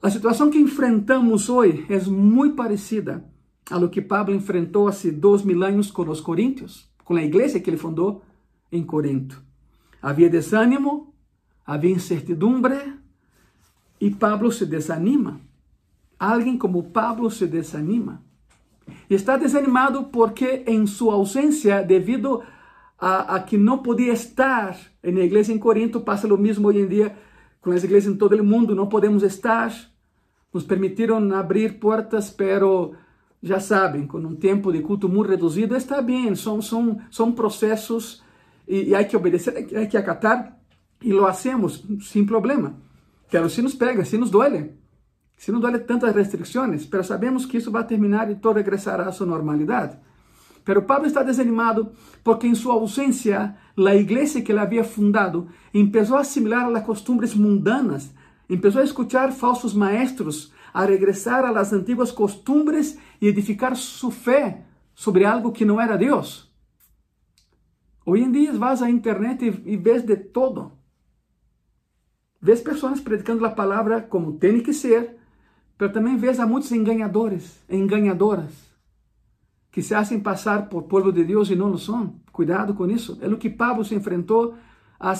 [0.00, 3.24] A situação que enfrentamos hoje é muito parecida
[3.70, 7.60] a lo que Pablo enfrentou há dois mil anos com os coríntios, com a igreja
[7.60, 8.22] que ele fundou
[8.70, 9.45] em Corinto.
[10.06, 11.12] Havia desânimo,
[11.66, 12.94] havia incertidumbre
[14.00, 15.40] e Pablo se desanima.
[16.16, 18.22] Alguém como Pablo se desanima.
[19.10, 22.40] E está desanimado porque em sua ausência, devido
[22.96, 26.86] a, a, que não podia estar na igreja em Corinto, passa o mesmo hoje em
[26.86, 27.16] dia
[27.60, 29.74] com as igrejas em todo o mundo, não podemos estar.
[30.54, 32.94] Nos permitiram abrir portas, pero
[33.42, 38.24] já sabem, com um tempo de culto muito reduzido, está bem, são, são, são processos
[38.66, 40.58] e, e há que obedecer, há que acatar,
[41.02, 42.74] e lo hacemos sem problema.
[43.30, 44.78] Pero se nos pega, se nos duele,
[45.36, 49.12] se nos duele tantas restrições, pero sabemos que isso vai terminar e todo regressará à
[49.12, 49.98] sua normalidade.
[50.64, 51.92] Pero Pablo está desanimado
[52.24, 57.34] porque em sua ausência, a igreja que ele havia fundado começou a assimilar as costumbres
[57.34, 58.12] mundanas,
[58.48, 64.64] começou a escutar falsos maestros, a regressar a las antiguas costumbres e edificar sua fé
[64.94, 66.45] sobre algo que não era Deus.
[68.08, 70.70] Hoje em dia vas à internet e vês de todo.
[72.40, 75.16] Vês pessoas predicando a palavra como tem que ser,
[75.76, 78.52] mas também vês a muitos enganadores, enganadoras,
[79.72, 82.20] que se hacen passar por povo de Deus e não lo são.
[82.30, 83.18] Cuidado com isso.
[83.20, 84.54] É o que Pablo se enfrentou
[85.00, 85.12] há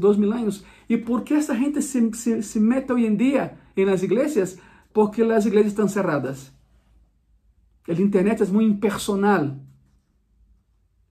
[0.00, 0.64] dois mil anos.
[0.88, 4.58] E por que essa gente se, se, se mete hoje em dia nas igrejas?
[4.90, 6.50] Porque as igrejas estão cerradas.
[7.86, 9.54] A internet é muito impersonal.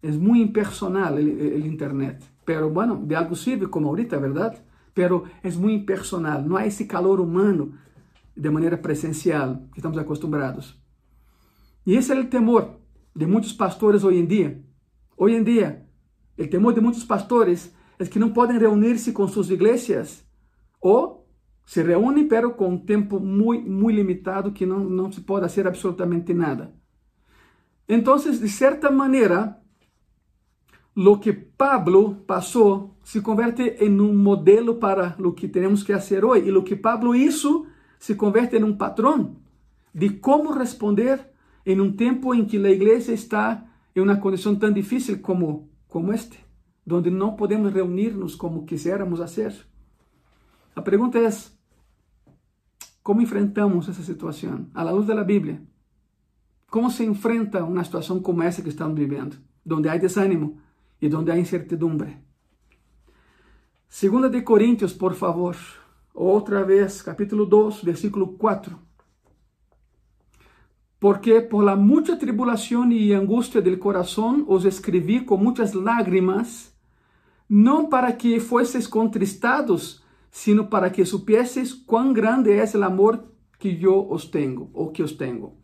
[0.01, 2.23] Es muy impersonal el, Internet.
[2.45, 4.57] Pero bueno, de algo sirve como ahorita, ¿verdad?
[4.93, 6.47] Pero es muy impersonal.
[6.47, 7.73] No hay ese calor humano
[8.35, 10.81] de manera presencial que estamos acostumbrados.
[11.85, 12.79] E esse é o temor
[13.15, 14.63] de muitos pastores hoje em dia.
[15.17, 15.85] Hoje em dia,
[16.37, 20.25] o temor de muitos pastores é que não podem reunir-se com suas igrejas
[20.79, 21.27] ou
[21.65, 25.67] se reúnem, pero com um tempo muito, muito limitado que não, não se pode fazer
[25.67, 26.73] absolutamente nada.
[27.87, 29.60] Então, de certa maneira,
[30.95, 36.23] lo que Pablo passou se converte em um modelo para o que temos que fazer
[36.23, 36.47] hoje.
[36.47, 37.65] E lo que Pablo hizo
[37.97, 39.37] se converte em um patrão
[39.93, 41.31] de como responder
[41.65, 46.13] em um tempo em que a igreja está em uma condição tão difícil como, como
[46.13, 46.39] este,
[46.89, 49.53] onde não podemos reunir-nos como quisiéramos fazer.
[50.75, 51.29] A pergunta é:
[53.03, 54.67] como enfrentamos essa situação?
[54.73, 55.61] À luz da Bíblia,
[56.69, 59.37] como se enfrenta uma situação como essa que estamos vivendo,
[59.69, 60.60] onde há desânimo,
[61.01, 62.21] e donde há incertidumbre.
[63.89, 65.57] Segunda de Coríntios, por favor,
[66.13, 68.91] outra vez, capítulo 2, versículo 4.
[71.01, 76.77] porque por la mucha tribulación y angustia del corazón os escribí con muchas lágrimas,
[77.49, 83.77] no para que fueseis contristados, sino para que supieseis cuán grande es el amor que
[83.77, 85.55] yo os tengo, o que os tengo.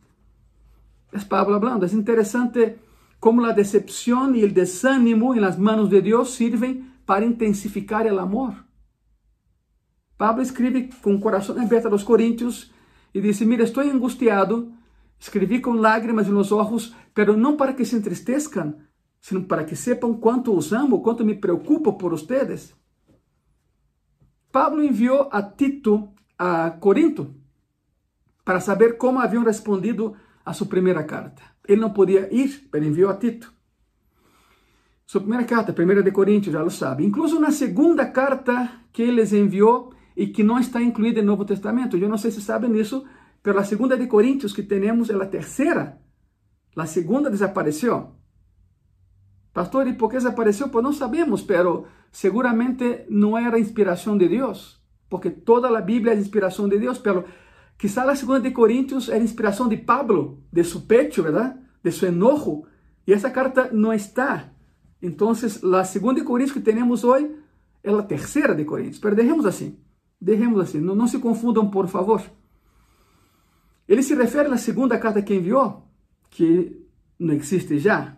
[1.11, 1.85] Es Pablo hablando.
[1.85, 2.79] Es interesante
[3.19, 8.19] cómo la decepción y el desánimo en las manos de Dios sirven para intensificar el
[8.19, 8.65] amor.
[10.17, 12.71] Pablo escribe con corazón abierto a los Corintios
[13.13, 14.69] y dice, mira, estoy angustiado,
[15.19, 19.75] escribí con lágrimas en los ojos, pero no para que se entristezcan, sino para que
[19.75, 22.75] sepan cuánto os amo, cuánto me preocupo por ustedes.
[24.51, 27.35] Pablo enviou a Tito a Corinto
[28.43, 31.56] para saber como haviam respondido a sua primeira carta.
[31.67, 33.53] Ele não podia ir, mas enviou a Tito.
[35.05, 37.05] Sua primeira carta, primeira de Coríntios, já lo sabe.
[37.05, 41.95] Incluso na segunda carta que ele enviou e que não está incluída no Novo Testamento.
[41.95, 43.05] Eu não sei se sabem disso,
[43.45, 46.01] mas a segunda de Coríntios que temos é a terceira.
[46.75, 48.15] A segunda desapareceu.
[49.53, 50.69] Pastor, e por que desapareceu?
[50.69, 56.17] Pues não sabemos, pero seguramente não era inspiração de Deus, porque toda a Bíblia é
[56.17, 57.25] inspiração de Deus, pero
[57.77, 61.59] Quizá a segunda de Coríntios era inspiração de Pablo, de su pecho, ¿verdad?
[61.83, 62.65] De su enojo.
[63.05, 64.51] E essa carta não está.
[65.01, 67.29] Então, a segunda de Coríntios que temos hoje
[67.83, 68.99] é a terceira de Coríntios.
[68.99, 69.79] Pero assim.
[70.19, 70.79] Dejemos assim.
[70.81, 72.21] Não, se confundam, por favor.
[73.87, 75.87] Ele se refere à segunda carta que enviou,
[76.31, 76.83] que
[77.19, 78.17] não existe já.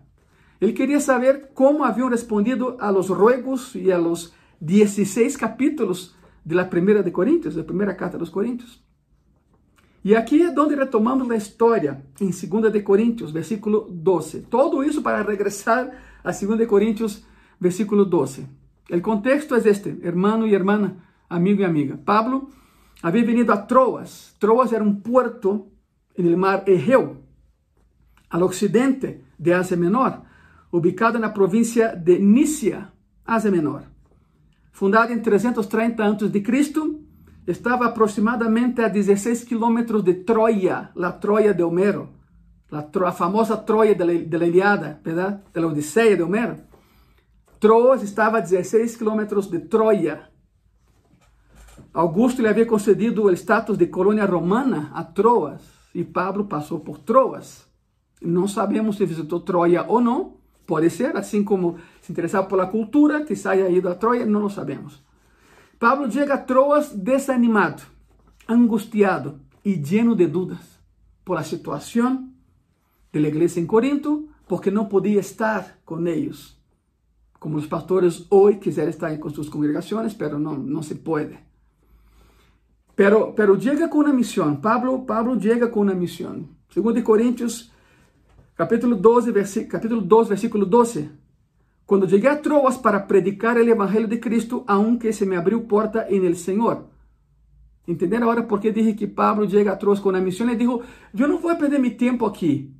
[0.59, 6.55] Ele queria saber como haviam respondido a los ruegos e a los 16 capítulos de
[6.55, 8.83] la primeira de Coríntios, da primeira carta dos Coríntios.
[10.03, 14.41] E aqui é onde retomamos a história, em 2 de Coríntios, versículo 12.
[14.49, 15.91] Todo isso para regressar
[16.23, 17.23] a 2 de Coríntios,
[17.59, 18.47] versículo 12.
[18.91, 20.97] O contexto é este, hermano e hermana,
[21.29, 21.97] amigo e amiga.
[21.97, 22.49] Pablo
[23.03, 24.35] havia venido a Troas.
[24.39, 25.67] Troas era um porto
[26.17, 27.17] no mar Egeu,
[28.29, 30.21] ao ocidente de Ásia Menor,
[30.71, 32.89] ubicado na província de Nícia,
[33.25, 33.83] Ásia Menor.
[34.71, 36.98] Fundada em 330 a.C.,
[37.51, 42.09] estava aproximadamente a 16 quilômetros de Troia, a Troia de Homero,
[42.71, 46.57] a, famosa Troia da Ilíada, da Odisseia de Homero.
[47.59, 50.29] Troas estava a 16 quilômetros de Troia.
[51.91, 55.61] Augusto lhe havia concedido o status de colônia romana a Troas
[55.93, 57.67] e Pablo passou por Troas.
[58.21, 63.25] Não sabemos se visitou Troia ou não, pode ser, assim como se interessava pela cultura,
[63.25, 65.01] que saia ido a Troia, não sabemos.
[65.79, 67.83] Pablo chega a Troas desanimado,
[68.49, 70.59] angustiado e lleno de dudas
[71.23, 72.29] por a situação
[73.13, 76.59] da igreja em Corinto, porque não podia estar com eles.
[77.39, 81.39] Como os pastores hoje quiserem estar com suas congregações, pero não, não se pode.
[82.93, 84.57] Pero, pero chega com uma missão.
[84.57, 86.45] Pablo, Pablo chega com uma missão.
[86.73, 87.71] Segundo Coríntios,
[88.53, 91.09] capítulo 12, capítulo 2, versículo 12.
[91.89, 96.05] Quando cheguei a Troas para predicar o Evangelho de Cristo, aunque se me abriu porta
[96.07, 96.85] em el Senhor.
[97.87, 100.47] Entenderam agora por que dije que Pablo chega a Troas com a missão?
[100.47, 100.69] Ele disse:
[101.17, 102.71] Eu não vou perder meu tempo aqui.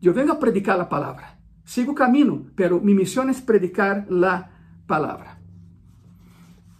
[0.00, 1.24] Eu venho a predicar a palavra.
[1.64, 4.48] Sigo o caminho, pero mi missão é predicar a
[4.86, 5.38] palavra.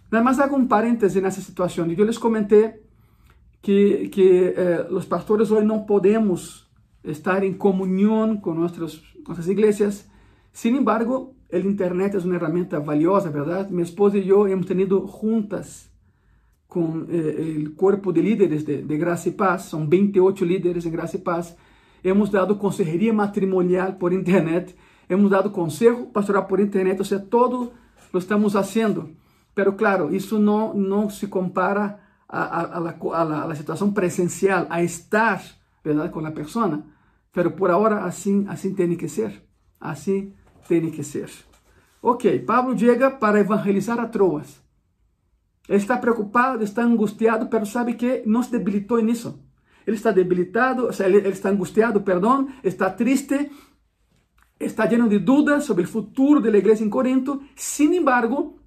[0.09, 1.85] Nada mais hago um parêntese nessa situação.
[1.91, 2.75] Eu les comentei
[3.61, 6.65] que, que eh, os pastores hoje não podemos
[7.03, 10.07] estar em comunhão com nossas, nossas igrejas.
[10.53, 13.69] Sin embargo, El Internet es una herramienta valiosa, ¿verdad?
[13.69, 15.87] Mi esposa y yo hemos tenido juntas
[16.67, 20.93] con eh, el cuerpo de líderes de, de Gracia y Paz, son 28 líderes en
[20.93, 21.55] Gracia y Paz.
[22.03, 24.75] Hemos dado consejería matrimonial por Internet,
[25.07, 27.71] hemos dado consejo pastoral por Internet, o sea, todo
[28.11, 29.11] lo estamos haciendo.
[29.53, 34.81] Pero claro, isso não, não se compara a, a, a, a, a situação presencial, a
[34.81, 35.39] estar
[35.83, 36.09] ¿verdad?
[36.09, 36.83] com a pessoa.
[37.31, 39.39] Pero por agora assim, assim tem que ser.
[39.79, 40.33] Assim
[40.67, 41.29] tem que ser.
[42.01, 44.61] Ok, Pablo chega para evangelizar a Troas.
[45.69, 49.39] Ele está preocupado, está angustiado, pero sabe que não se debilitou nisso.
[49.87, 53.49] Ele está debilitado, ele, está angustiado, perdão, está triste,
[54.59, 57.41] está lleno de dúvidas sobre o futuro da igreja em Corinto.
[57.55, 58.59] Sin embargo,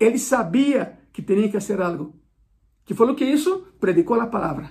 [0.00, 2.14] ele sabia que tinha que fazer algo.
[2.84, 3.66] Que foi o que isso?
[3.78, 4.70] Predicou a palavra.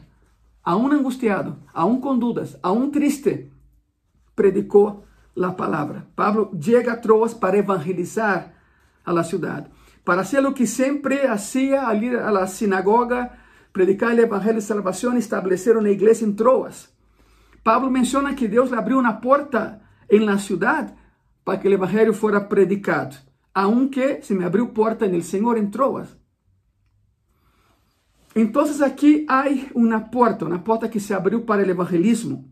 [0.63, 3.51] A um angustiado, a um com dúvidas, a um triste,
[4.35, 5.04] predicou
[5.35, 6.07] la palabra.
[6.15, 8.55] Pablo llega a Troas para evangelizar
[9.03, 9.67] a la ciudad,
[10.03, 13.37] para hacer lo que siempre hacía al ir a la sinagoga,
[13.71, 16.93] predicar el evangelio de salvación, establecer una iglesia en Troas.
[17.63, 20.95] Pablo menciona que Deus le abriu uma porta en la ciudad
[21.43, 23.17] para que el evangelio fuera predicado,
[23.53, 26.17] aunque se me abriu porta en el Señor en Troas.
[28.35, 32.45] Entonces aquí hay una puerta, una puerta que se abriu para el evangelismo.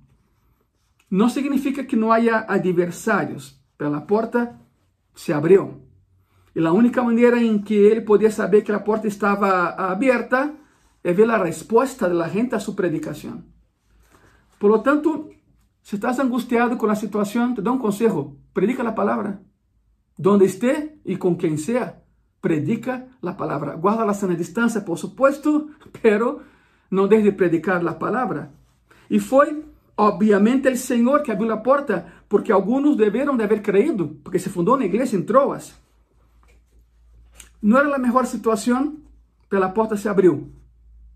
[1.13, 3.61] Não significa que não haya adversários.
[3.77, 4.59] Pela porta
[5.13, 5.83] se abriu.
[6.55, 10.51] E a única maneira em que ele podia saber que a porta estava aberta
[11.03, 13.43] é ver a resposta da gente a sua predicação.
[14.57, 15.29] Por lo tanto,
[15.83, 19.39] se estás angustiado com a situação, te dou um conselho: predica a palavra.
[20.17, 21.95] Donde esté e com quem seja,
[22.41, 23.75] predica a palavra.
[23.75, 25.69] Guarda a sana distância, por supuesto,
[26.01, 26.41] pero
[26.89, 28.51] não deixe de predicar a palavra.
[29.09, 29.63] E foi,
[29.97, 34.49] obviamente, o Senhor que abriu a porta, porque alguns deveram de haver creído, porque se
[34.49, 35.73] fundou uma igreja em Troas.
[37.61, 38.97] Não era a melhor situação,
[39.49, 40.51] pela porta se abriu.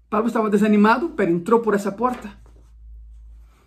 [0.09, 2.31] Pablo estava desanimado, pero entrou por essa porta.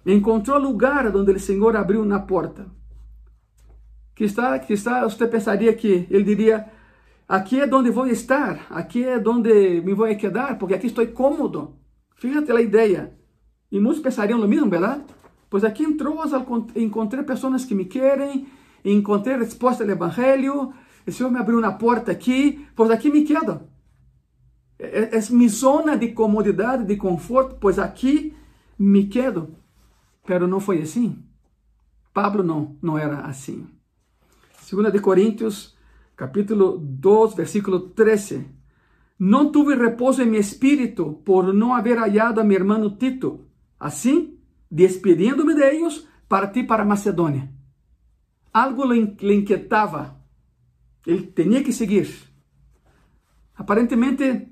[0.07, 2.67] Encontrou lugar onde o Senhor abriu na porta.
[4.15, 6.67] Que está, que está, você pensaria que ele diria:
[7.29, 11.77] aqui é onde vou estar, aqui é onde me vou quedar, porque aqui estou cômodo.
[12.17, 13.20] Fíjate a ideia.
[13.71, 15.05] E muitos pensariam o mesmo, verdade?
[15.49, 16.33] Pois aqui em Troas
[16.77, 18.47] encontrei pessoas que me querem,
[18.85, 20.73] encontrei resposta do Evangelho,
[21.07, 23.63] o Senhor me abriu uma porta aqui, pois aqui me quedo.
[24.79, 28.35] É minha zona de comodidade, de conforto, pois aqui
[28.79, 29.55] me quedo.
[30.25, 31.23] Pero não foi assim.
[32.15, 33.67] Pablo não, não era assim.
[34.71, 35.77] 2 de Coríntios,
[36.17, 38.47] capítulo 2, versículo 13.
[39.19, 43.50] Não tive repouso em meu espírito por não haver hallado a meu irmão Tito.
[43.81, 44.39] Assim,
[44.71, 47.51] despedindo-me de eles, parti para Macedônia.
[48.53, 50.21] Algo lhe inquietava
[51.07, 52.09] ele tinha que seguir.
[53.57, 54.49] Aparentemente,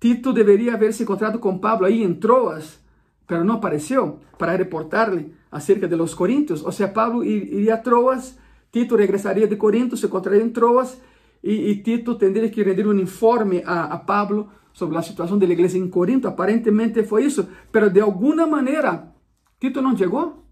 [0.00, 2.80] Tito deveria haber se encontrado com Pablo aí em Troas,
[3.28, 6.64] mas não apareceu para reportar-lhe acerca de los Coríntios.
[6.64, 8.36] Ou seja, Pablo iria a Troas,
[8.70, 11.00] Tito regressaria de Corinto, se encontraria em Troas,
[11.42, 15.46] e, e Tito teria que render um informe a, a Pablo sobre a situação da
[15.46, 16.28] igreja em Corinto.
[16.28, 19.12] Aparentemente foi isso, mas de alguma maneira
[19.60, 20.44] Tito não chegou.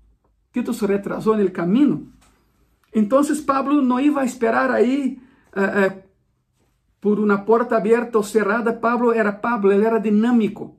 [0.53, 2.13] Tito se retrasou no caminho.
[2.95, 5.21] Então Pablo não ia esperar aí
[5.55, 6.03] uh, uh,
[7.01, 10.77] por uma porta aberta ou cerrada, Pablo era Pablo, ele era dinâmico.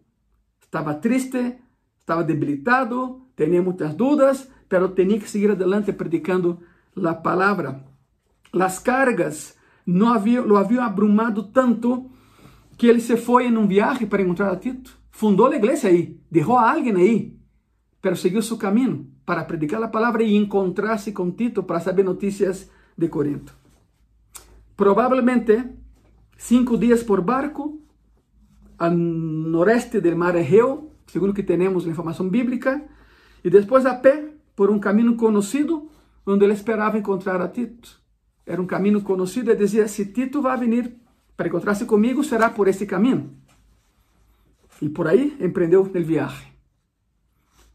[0.62, 1.58] Estava triste,
[2.00, 6.60] estava debilitado, tinha muitas dúvidas, mas tinha que seguir adelante predicando
[7.04, 7.84] a palavra.
[8.54, 12.12] As cargas não havia, lo haviam abrumado tanto
[12.82, 14.98] que ele se foi em um viagem para encontrar a Tito.
[15.12, 17.38] Fundou a igreja aí, deixou a alguém aí,
[18.02, 22.72] mas seguiu seu caminho para predicar a palavra e encontrar-se com Tito para saber notícias
[22.98, 23.54] de Corinto.
[24.76, 25.64] Provavelmente
[26.36, 27.80] cinco dias por barco
[28.80, 32.84] ao noreste do mar Egeo, segundo que temos a informação bíblica,
[33.44, 35.88] e depois a pé por um caminho conhecido,
[36.26, 38.02] onde ele esperava encontrar a Tito.
[38.44, 41.00] Era um caminho conhecido e dizia: se Tito vai vir
[41.42, 43.32] para encontrar-se comigo, será por esse caminho.
[44.80, 46.48] E por aí empreendeu o viagem.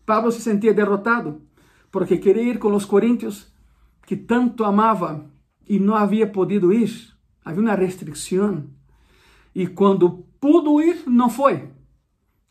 [0.04, 1.42] Pablo se sentia derrotado
[1.90, 3.52] porque queria ir com os coríntios
[4.06, 5.28] que tanto amava
[5.68, 7.12] e não havia podido ir.
[7.44, 8.70] Havia uma restrição.
[9.52, 11.68] E quando pudo ir, não foi.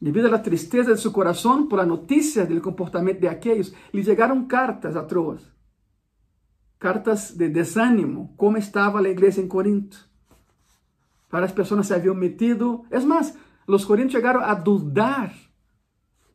[0.02, 4.46] Devido à tristeza de seu coração por a notícia do comportamento de aqueles, lhe chegaram
[4.46, 5.50] cartas a Troas.
[6.78, 10.14] Cartas de desânimo, como estava a igreja em Corinto.
[11.36, 12.86] Várias pessoas se haviam metido.
[12.90, 15.36] É mais, os coríntios chegaram a dudar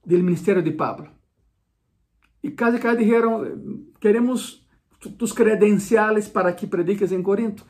[0.04, 1.08] do ministério de Pablo.
[2.42, 4.62] E quase que disseram: queremos
[5.16, 7.64] tus credenciales para que prediques em Corinto.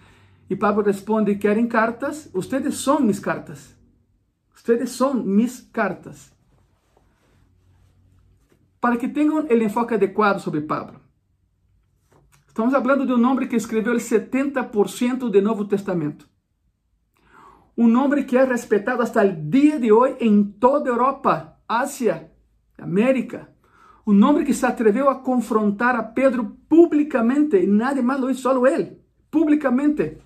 [0.50, 2.28] E Pablo responde: Querem cartas?
[2.34, 3.76] Ustedes são mis cartas.
[4.52, 6.32] Ustedes são mis cartas.
[8.80, 10.98] Para que tenham o enfoque adequado sobre Pablo.
[12.48, 16.28] Estamos falando de um homem que escreveu o 70% do Novo Testamento.
[17.80, 22.30] Um homem que é respeitado até o dia de hoje em toda a Europa, Ásia,
[22.76, 23.48] América.
[24.06, 28.42] Um homem que se atreveu a confrontar a Pedro publicamente, e nadie mais lo hizo,
[28.42, 29.00] solo ele,
[29.30, 30.18] publicamente.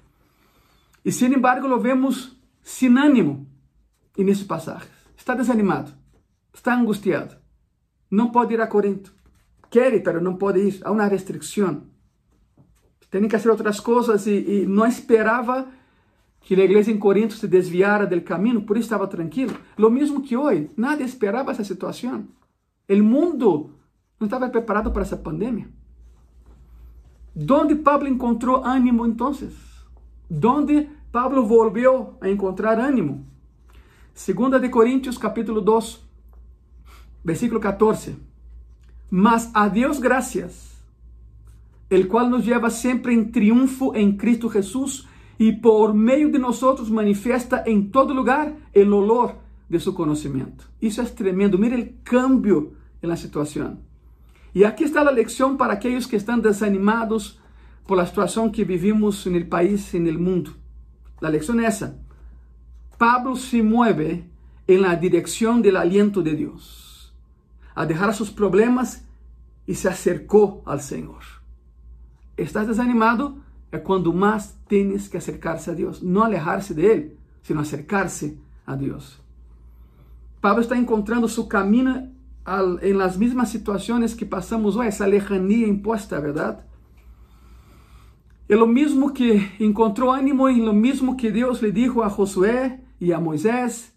[1.05, 3.47] E, sin embargo, lo vemos sin ânimo
[4.19, 4.89] nesse passagem.
[5.17, 5.93] Está desanimado,
[6.53, 7.37] está angustiado,
[8.11, 9.15] não pode ir a Corinto.
[9.71, 11.85] Quer, mas não pode ir, há uma restrição.
[13.09, 15.69] Tem que fazer outras coisas e, e não esperava
[16.45, 19.57] que a igreja em Corinto se desviara do caminho, por isso estava tranquilo.
[19.79, 22.29] Lo mesmo que hoje, nadie esperava essa situação.
[22.89, 23.71] O mundo
[24.21, 25.67] não estava preparado para essa pandemia.
[27.35, 29.33] Donde Pablo encontrou ânimo então?
[30.29, 33.27] Donde Pablo volvió a encontrar ânimo?
[34.13, 36.05] Segunda de Coríntios, capítulo 2,
[37.25, 38.17] versículo 14.
[39.11, 40.75] Mas a Deus gracias,
[41.89, 45.09] el cual nos lleva sempre em triunfo em Cristo Jesús
[45.39, 49.37] e por meio de nós manifesta em todo lugar el olor
[49.69, 50.69] de su conhecimento.
[50.81, 51.59] Isso é tremendo.
[51.59, 53.79] Mira o cambio na situação.
[54.55, 57.41] E aqui está a lição para aqueles que estão desanimados
[57.87, 60.55] por la situação que vivimos no país e no mundo.
[61.21, 61.99] A lição é essa.
[62.97, 64.25] Pablo se mueve
[64.67, 67.13] em la direção del aliento de Deus,
[67.75, 69.05] a deixar seus problemas
[69.67, 71.23] e se acercou ao Senhor.
[72.37, 73.43] Estás desanimado?
[73.75, 78.77] É quando mais tens que acercar-se a Deus, não alejar-se de Ele, sino acercar-se a
[78.77, 79.21] Deus.
[80.41, 82.09] Pablo está encontrando seu caminho
[82.81, 86.59] em las mismas situações que passamos hoje, essa lejania imposta, verdade?
[88.49, 92.79] É o mesmo que encontrou ânimo e o mesmo que Deus lhe dijo a Josué
[93.01, 93.93] e a Moisés,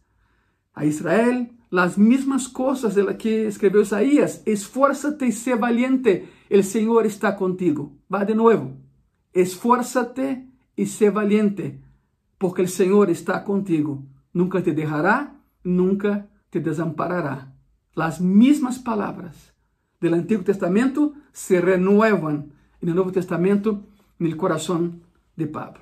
[0.73, 4.41] a Israel, as mesmas coisas de que escreveu Isaías.
[4.43, 7.95] Esfuérzate e sé valiente, el Senhor está contigo.
[8.11, 8.86] Va de novo.
[9.38, 11.79] Esfuérzate e sé valiente,
[12.39, 14.03] porque el Senhor está contigo.
[14.33, 17.53] Nunca te dejará, nunca te desamparará.
[17.93, 19.53] Las mismas palavras
[20.01, 23.83] del Antigo Testamento se renuevan en el Nuevo Testamento
[24.17, 24.99] no coração
[25.35, 25.81] de Pablo.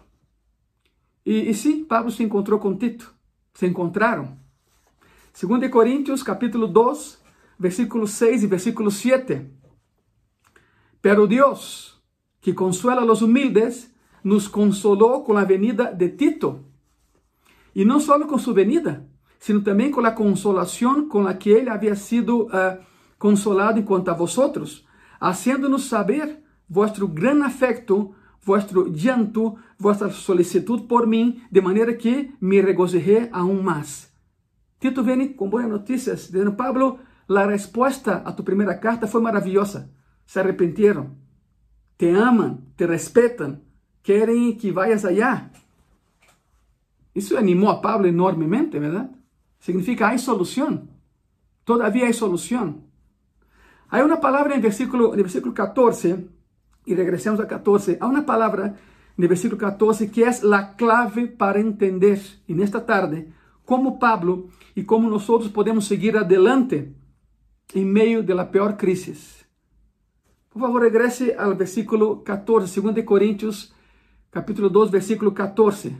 [1.25, 3.15] E, e sim, Pablo se encontrou com Tito,
[3.53, 4.37] se encontraram.
[5.31, 7.23] 2 Coríntios, capítulo 2,
[7.57, 9.49] versículo 6 e versículo 7.
[11.01, 11.94] Pero Deus,
[12.45, 13.91] que consuela a los humildes,
[14.23, 16.63] nos consolou com a venida de Tito.
[17.73, 21.71] E não só com sua venida, sino também com a consolação com a que ele
[21.71, 22.77] havia sido uh,
[23.17, 24.85] consolado enquanto a vosotros,
[25.19, 26.37] haciendo-nos saber
[26.69, 33.63] vuestro gran afecto vuestro llanto, vuestra solicitud por mim, de maneira que me regozijé aún
[33.63, 34.13] mais.
[34.79, 39.89] Tito vem com boas notícias, dizendo, Pablo, a resposta a tu primeira carta foi maravilhosa.
[40.27, 41.24] Se arrependieron,
[41.97, 43.61] te amam, te respetam,
[44.03, 45.49] querem que vayas allá.
[47.13, 49.09] Isso animou a Pablo enormemente, verdade?
[49.59, 50.87] Significa há solução.
[51.63, 52.83] Todavia há solução.
[53.89, 56.29] Há uma palavra em versículo, en versículo 14
[56.85, 58.75] e regressamos a 14, há uma palavra
[59.17, 63.27] no versículo 14 que é a clave para entender, e nesta tarde,
[63.63, 66.93] como Pablo e como nós podemos seguir adelante
[67.73, 69.44] em meio da pior crise.
[70.55, 73.73] Por favor, regresse ao versículo 14, 2 Coríntios,
[74.31, 75.97] capítulo 2, versículo 14.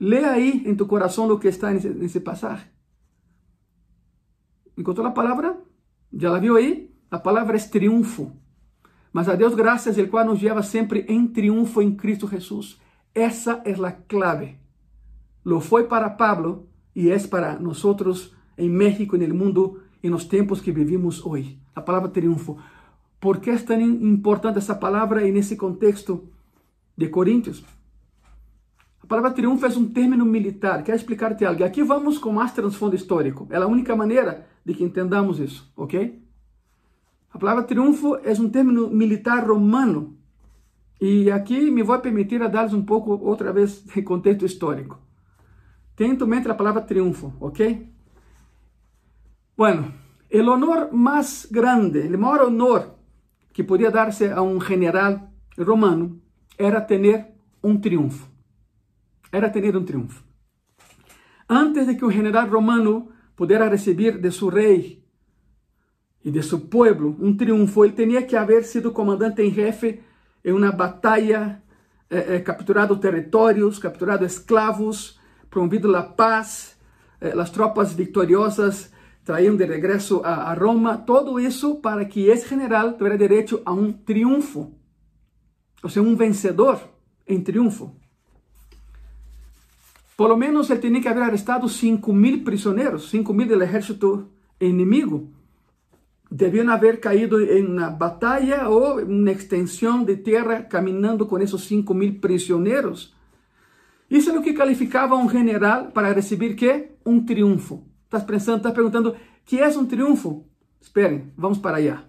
[0.00, 2.66] Lê aí em tu coração o que está nesse, passagem.
[4.78, 5.60] Encontrou a palavra?
[6.10, 6.90] Já la viu aí?
[7.10, 8.34] A palavra é triunfo.
[9.12, 12.80] Mas a Deus graças, el cual nos lleva sempre em triunfo em Cristo Jesús.
[13.14, 14.56] Essa é a clave.
[15.44, 17.84] Lo foi para Pablo e é para nós
[18.56, 21.58] em México, no mundo, em los tempos que vivimos hoje.
[21.74, 22.58] A palavra triunfo.
[23.18, 26.28] Por que é tão importante essa palavra e nesse contexto
[26.94, 27.64] de Coríntios?
[29.02, 30.82] A palavra triunfo é um término militar.
[30.82, 31.64] Quero explicar-te algo.
[31.64, 33.48] Aqui vamos com mais transfundo histórico.
[33.50, 36.22] É a única maneira de que entendamos isso, ok?
[37.32, 40.18] A palavra triunfo é um termo militar romano.
[41.00, 44.98] E aqui me vou permitir a dar um pouco, outra vez, de contexto histórico.
[45.98, 47.93] Em mente a palavra triunfo, ok?
[49.56, 49.94] Bueno,
[50.32, 52.98] o honor mais grande, o maior honor
[53.52, 56.20] que podia dar-se a um general romano
[56.58, 57.26] era ter
[57.62, 58.28] um triunfo.
[59.30, 60.24] Era ter um triunfo.
[61.48, 65.04] Antes de que o general romano pudesse receber de seu rei
[66.24, 67.84] e de seu pueblo um triunfo.
[67.84, 70.00] Ele tinha que haver sido comandante em jefe
[70.44, 71.62] em uma batalha,
[72.10, 75.18] eh, eh, capturado territórios, capturado escravos,
[75.50, 76.78] promovido a paz,
[77.20, 78.92] eh, as tropas vitoriosas
[79.24, 83.72] traíam de regresso a, a, Roma, todo isso para que esse general tivesse direito a
[83.72, 84.72] um triunfo,
[85.82, 86.80] ou seja, um vencedor
[87.26, 87.94] em triunfo.
[90.16, 94.28] Por lo menos ele tinha que haver arrestado 5 mil prisioneiros, 5 mil do exército
[94.60, 95.32] inimigo
[96.30, 101.94] debiam haber caído em uma batalha ou uma extensão de terra caminhando com esses 5
[101.94, 103.14] mil prisioneiros.
[104.10, 106.88] Isso é o que calificava um general para receber que?
[107.06, 107.93] Um triunfo.
[108.14, 110.46] Estás pensando, estás perguntando, que é um triunfo?
[110.80, 112.04] Esperem, vamos para allá.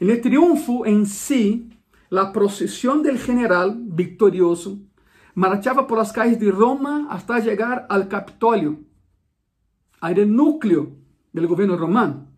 [0.00, 1.68] O triunfo em si,
[2.12, 4.86] a procissão do general victorioso
[5.34, 8.86] marchava por as calles de Roma até chegar ao Capitólio,
[10.00, 10.96] ao núcleo
[11.34, 12.28] do governo romano.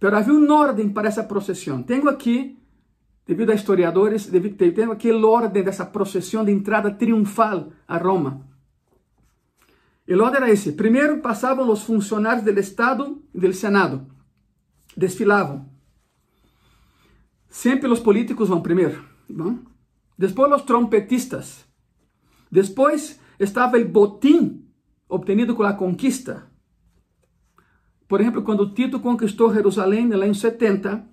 [0.00, 1.80] Pero havia uma ordem para essa procissão.
[1.80, 2.58] Tenho aqui,
[3.24, 8.49] devido a historiadores, tenho aqui a ordem dessa procissão de entrada triunfal a Roma.
[10.10, 10.72] O ordem era esse.
[10.72, 14.06] Primeiro passavam os funcionários do Estado e do Senado.
[14.96, 15.70] Desfilavam.
[17.48, 19.04] Sempre os políticos vão primeiro.
[19.28, 19.58] Bom?
[20.18, 21.64] Depois os trompetistas.
[22.50, 24.66] Depois estava o botim
[25.08, 26.50] obtenido com a conquista.
[28.08, 31.06] por exemplo, quando Tito conquistou Jerusalém no ano 70,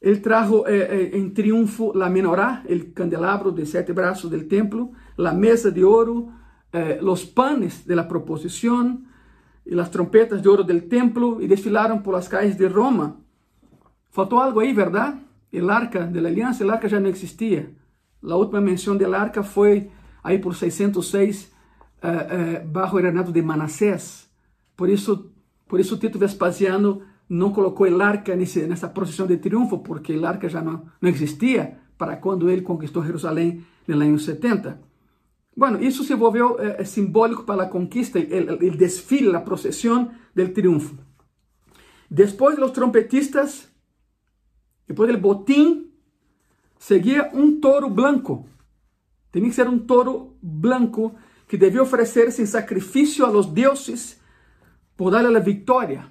[0.00, 4.92] ele trajo eh, eh, em triunfo a menorá, o candelabro de sete braços do templo,
[5.18, 6.32] a mesa de ouro,
[6.74, 9.00] eh, os panes de la proposição
[9.64, 13.20] e as trompetas de ouro do templo e desfilaram por las calles de Roma.
[14.10, 15.20] Faltou algo aí, verdade?
[15.52, 17.70] El arca de la aliança, el arca já não existia.
[18.22, 19.88] A última menção del arca foi
[20.24, 24.28] aí por 606 uh, uh, bajo o reinado de Manassés.
[24.76, 25.30] Por isso,
[25.68, 30.48] por isso Tito Vespasiano não colocou o arca nessa procissão de triunfo, porque o arca
[30.48, 34.93] já não, não existia para quando ele conquistou Jerusalém no ano 70.
[35.56, 40.98] Bueno, isso se volveu eh, simbólico para a conquista, o desfile, a procissão do triunfo.
[42.10, 43.68] Depois dos trompetistas,
[44.86, 45.90] depois do botim,
[46.78, 48.48] seguia um touro branco.
[49.32, 51.14] Tinha que ser um touro branco
[51.48, 54.20] que devia oferecer-se em sacrifício a los deuses
[54.96, 56.06] por dar a vitória.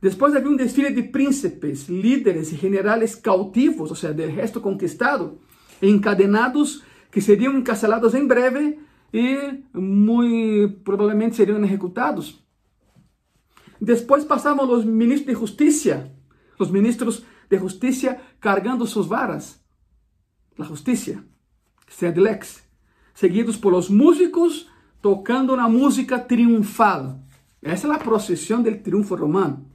[0.00, 5.40] Depois havia um desfile de príncipes, líderes e generais cautivos, ou seja, do resto conquistado,
[5.80, 6.82] encadenados,
[7.14, 8.80] que seriam encarcelados em breve
[9.12, 12.44] e muito provavelmente seriam executados.
[13.80, 16.10] Depois passavam os ministros de justiça,
[16.58, 19.64] os ministros de justiça cargando suas varas,
[20.58, 21.24] a justiça,
[21.88, 22.64] Sedlex,
[23.14, 24.68] seguidos por los músicos
[25.00, 27.20] tocando na música triunfal.
[27.62, 29.70] Essa é a procissão do triunfo romano.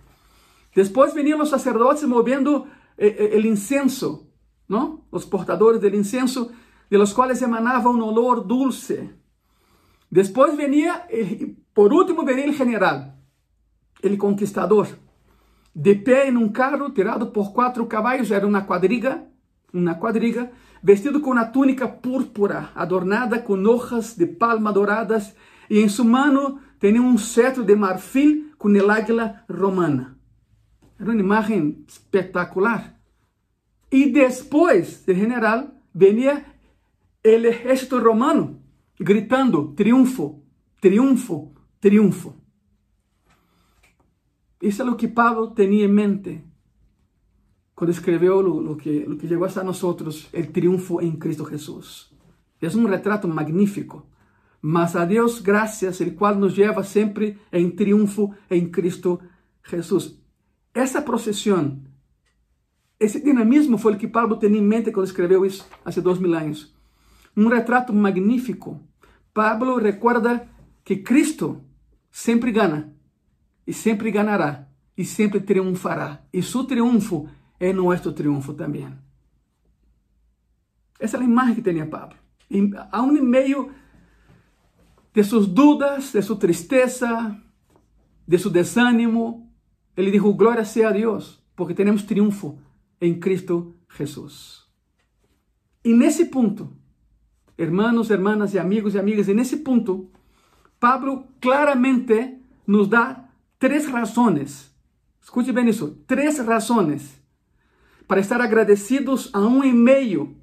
[0.76, 2.68] Depois veniam os sacerdotes movendo
[2.98, 4.28] eh, eh, el incenso,
[4.68, 5.06] ¿no?
[5.10, 6.52] Os portadores del incenso,
[6.90, 9.14] de los cuales emanava um olor dulce.
[10.12, 11.06] Depois venia,
[11.74, 13.16] por último, venia el general,
[14.02, 14.88] el conquistador,
[15.74, 19.24] de pé em um carro tirado por quatro caballos, era uma quadriga,
[19.72, 25.36] uma quadriga, vestido com uma túnica púrpura, adornada com hojas de palma douradas,
[25.70, 30.18] e em sua mano tinha um cetro de marfil com el águila romana.
[31.00, 32.96] Era uma imagem espetacular.
[33.92, 36.46] E depois do general, venia
[37.24, 38.62] o exército romano
[39.00, 40.44] gritando: triunfo,
[40.82, 42.36] triunfo, triunfo.
[44.62, 46.44] Isso é o que Pablo tinha em mente
[47.74, 49.94] quando escreveu o que, lo que chegou a nós, o
[50.52, 52.12] triunfo em Cristo Jesus.
[52.62, 54.06] É um retrato magnífico.
[54.62, 59.18] Mas a Deus graças, el qual nos leva sempre em triunfo em Cristo
[59.64, 60.20] Jesus.
[60.74, 61.82] Essa procissão,
[63.00, 66.34] esse dinamismo foi o que Pablo tinha em mente quando escreveu isso há dois mil
[66.34, 66.76] anos.
[67.40, 68.82] Um retrato magnífico.
[69.34, 70.46] Pablo recuerda
[70.84, 71.64] que Cristo
[72.12, 72.94] sempre gana
[73.66, 74.68] e sempre ganhará
[74.98, 76.22] e sempre triunfará.
[76.34, 78.94] E seu triunfo é nosso triunfo também.
[81.00, 82.18] Essa é a imagem que tinha Pablo.
[82.52, 83.72] E, um meio
[85.14, 87.40] de suas dúvidas, de sua tristeza,
[88.28, 89.50] de seu desânimo,
[89.96, 92.60] ele dijo, glória seja a Deus, porque temos triunfo
[93.00, 94.66] em Cristo Jesus.
[95.86, 96.78] E nesse ponto,
[97.60, 100.10] hermanos, hermanas e amigos e amigas, e nesse ponto,
[100.80, 103.26] Pablo claramente nos dá
[103.60, 104.74] três razões.
[105.22, 107.22] Escute bem isso, três razões
[108.08, 110.38] para estar agradecidos a um e meio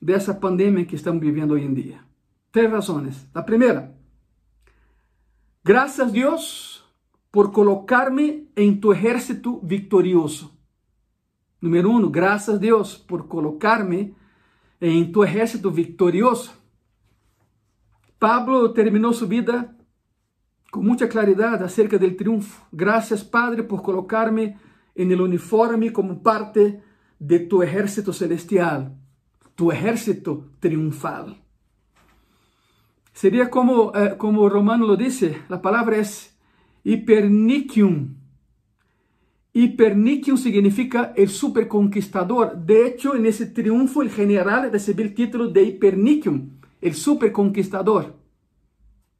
[0.00, 2.00] dessa pandemia que estamos vivendo hoje em dia.
[2.50, 3.28] Três razões.
[3.34, 3.94] A primeira,
[5.62, 6.84] graças a Deus
[7.30, 10.56] por colocar-me em tu exército vitorioso.
[11.60, 14.16] Número um, graças a Deus por colocar-me
[14.80, 16.52] em tu exército vitorioso.
[18.18, 19.74] Pablo terminou sua vida
[20.70, 22.66] com muita claridade acerca do triunfo.
[22.72, 24.56] Graças, Padre, por colocar-me
[24.94, 26.80] em el uniforme como parte
[27.18, 28.96] de tu exército celestial,
[29.54, 31.36] tu exército triunfal.
[33.12, 36.02] Seria como, eh, como Romano lo dice, a palavra é
[36.84, 38.15] Hipernicium.
[39.58, 42.58] Hipernicium significa el superconquistador.
[42.58, 46.50] De hecho, en ese triunfo, el general recibió el título de Hipernicium,
[46.82, 48.18] el superconquistador.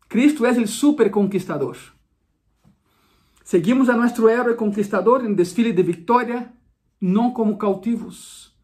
[0.08, 1.78] Cristo es el superconquistador.
[3.44, 6.54] Seguimos a nuestro héroe conquistador en desfile de victoria,
[7.00, 8.60] no como cautivos,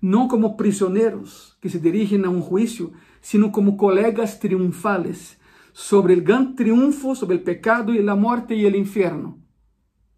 [0.00, 5.40] no como prisioneros que se dirigen a un juicio, sino como colegas triunfales
[5.72, 9.44] sobre el gran triunfo sobre el pecado y la muerte y el infierno.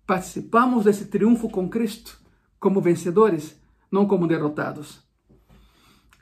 [0.09, 2.13] Participamos de ese triunfo con Cristo
[2.59, 5.07] como vencedores, no como derrotados.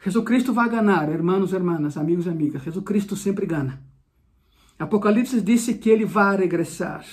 [0.01, 2.65] Jesucristo va a ganar, hermanos, hermanas, amigos y amigas.
[2.65, 3.81] Jesucristo siempre gana.
[4.77, 7.05] Apocalipsis dice que Ele vai regressar.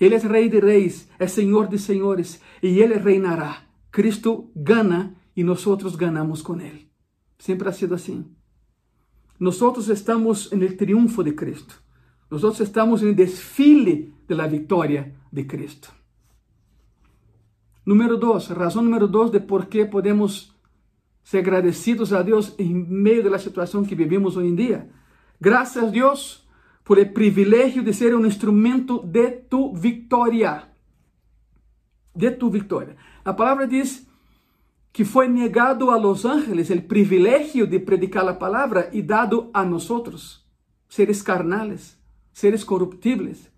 [0.00, 3.68] Ele é Rei de Reis, é Senhor de Senhores e Ele reinará.
[3.92, 6.90] Cristo gana e nós ganamos com Ele.
[7.38, 8.34] Sempre ha sido assim.
[9.38, 11.76] Nosotros estamos en el triunfo de Cristo.
[12.28, 15.88] Nosotros estamos en el desfile de la victoria de Cristo.
[17.84, 20.56] Número dos, razón número dos de por qué podemos
[21.22, 24.90] ser agradecidos a Dios en medio de la situación que vivimos hoy en día.
[25.38, 26.48] Gracias a Dios
[26.82, 30.72] por el privilegio de ser un instrumento de tu victoria.
[32.14, 32.96] De tu victoria.
[33.24, 34.06] La palabra dice
[34.90, 39.62] que foi negado a los ángeles o privilégio de predicar a palavra e dado a
[39.62, 39.86] nós,
[40.88, 42.00] seres carnales,
[42.32, 43.52] seres corruptíveis,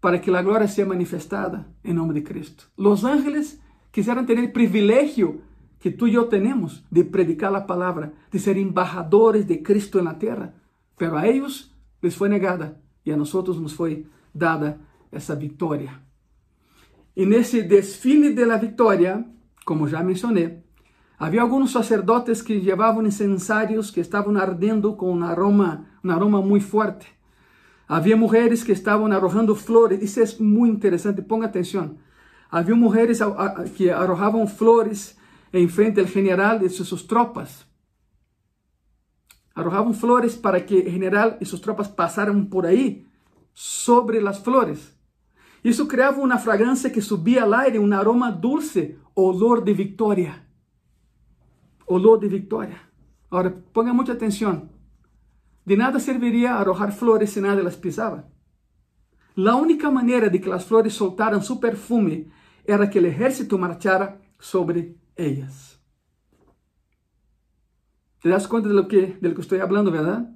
[0.00, 2.70] para que a glória seja manifestada em nome de Cristo.
[2.76, 3.60] Los ángeles
[3.92, 5.42] quiseram ter o privilégio
[5.78, 10.14] que tu e eu temos de predicar a palavra, de ser embajadores de Cristo na
[10.14, 10.54] terra,
[10.96, 14.78] pero a eles les foi negada e a nós nos foi dada
[15.10, 15.90] essa vitória.
[17.16, 19.24] E nesse desfile de la vitória,
[19.64, 20.62] como já mencionei,
[21.18, 26.66] havia alguns sacerdotes que levavam incensários que estavam ardendo com um aroma, um aroma muito
[26.66, 27.06] forte.
[27.90, 30.00] Havia mulheres que estavam arrojando flores.
[30.00, 31.98] Isso é muito interessante, ponga atenção.
[32.48, 33.18] Havia mulheres
[33.74, 35.18] que arrojavam flores
[35.52, 37.66] em frente ao general e suas tropas.
[39.52, 43.04] Arrojavam flores para que o general e suas tropas passaram por aí
[43.52, 44.96] sobre as flores.
[45.64, 50.46] Isso criava uma fragrância que subia ao aire, um aroma dulce, olor de vitória.
[51.88, 52.76] Olor de vitória.
[53.28, 54.70] Agora, ponga muita atenção.
[55.64, 58.28] De nada serviria arrojar flores se nada las pisava.
[59.36, 62.30] A única maneira de que as flores soltaran su perfume
[62.64, 65.80] era que o exército marchara sobre elas.
[68.22, 70.30] ¿Te das conta de lo que, de lo que estoy hablando, verdad?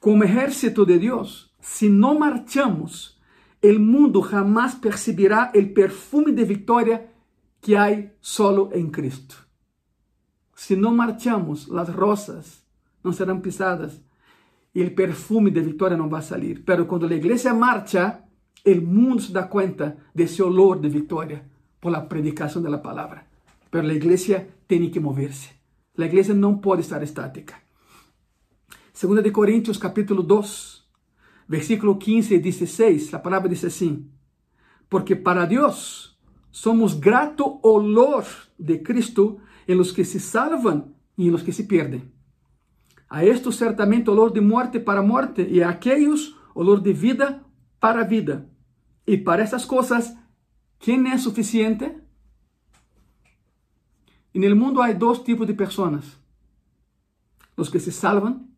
[0.00, 3.20] Como ejército de Dios, si no marchamos,
[3.62, 7.12] el mundo jamás percibirá el perfume de victoria
[7.60, 9.36] que hay solo en Cristo.
[10.54, 12.64] Si no marchamos, las rosas
[13.02, 14.00] no serán pisadas
[14.82, 16.64] el perfume de victoria no va a salir.
[16.64, 18.26] Pero cuando la iglesia marcha,
[18.64, 21.48] el mundo se da cuenta de ese olor de victoria
[21.80, 23.26] por la predicación de la palabra.
[23.70, 25.56] Pero la iglesia tiene que moverse.
[25.94, 27.62] La iglesia no puede estar estática.
[28.92, 30.90] Segunda de Corintios capítulo 2,
[31.48, 34.10] versículo 15 e 16, a palavra diz assim:
[34.88, 36.18] Porque para Deus
[36.50, 38.24] somos grato olor
[38.58, 42.15] de Cristo em los que se salvam e em los que se perdem.
[43.08, 47.44] A estes certamente olor de morte para morte, e a aqueles olor de vida
[47.78, 48.48] para vida.
[49.06, 50.16] E para essas coisas,
[50.78, 51.94] quem é suficiente?
[54.34, 56.18] E no mundo há dois tipos de pessoas:
[57.56, 58.48] os que se salvam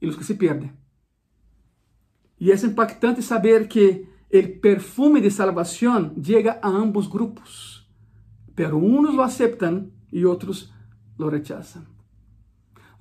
[0.00, 0.72] e os que se perdem.
[2.38, 7.88] E é impactante saber que o perfume de salvação chega a ambos grupos,
[8.54, 10.72] pero unos lo aceptan e outros
[11.16, 11.93] lo rechazan.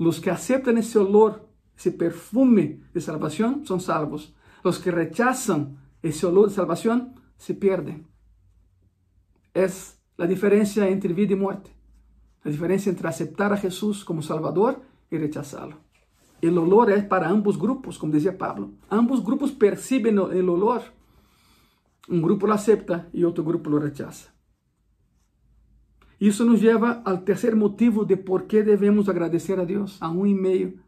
[0.04, 1.48] Los que aceptan esse olor,
[1.78, 4.34] esse perfume de salvação, são salvos.
[4.62, 8.06] Los que rechazan esse olor de salvação se perdem.
[9.54, 9.66] É
[10.18, 11.72] a diferença entre vida e morte.
[12.44, 15.78] A diferença entre aceitar a Jesus como Salvador e rechazá-lo.
[16.42, 18.74] El olor é para ambos grupos, como dizia Pablo.
[18.92, 20.84] Ambos grupos percebem o olor.
[22.10, 24.33] Um grupo lo acepta e outro grupo lo rechaza.
[26.24, 29.98] Isso nos leva ao terceiro motivo de por que devemos agradecer a Deus.
[30.00, 30.80] A um e meio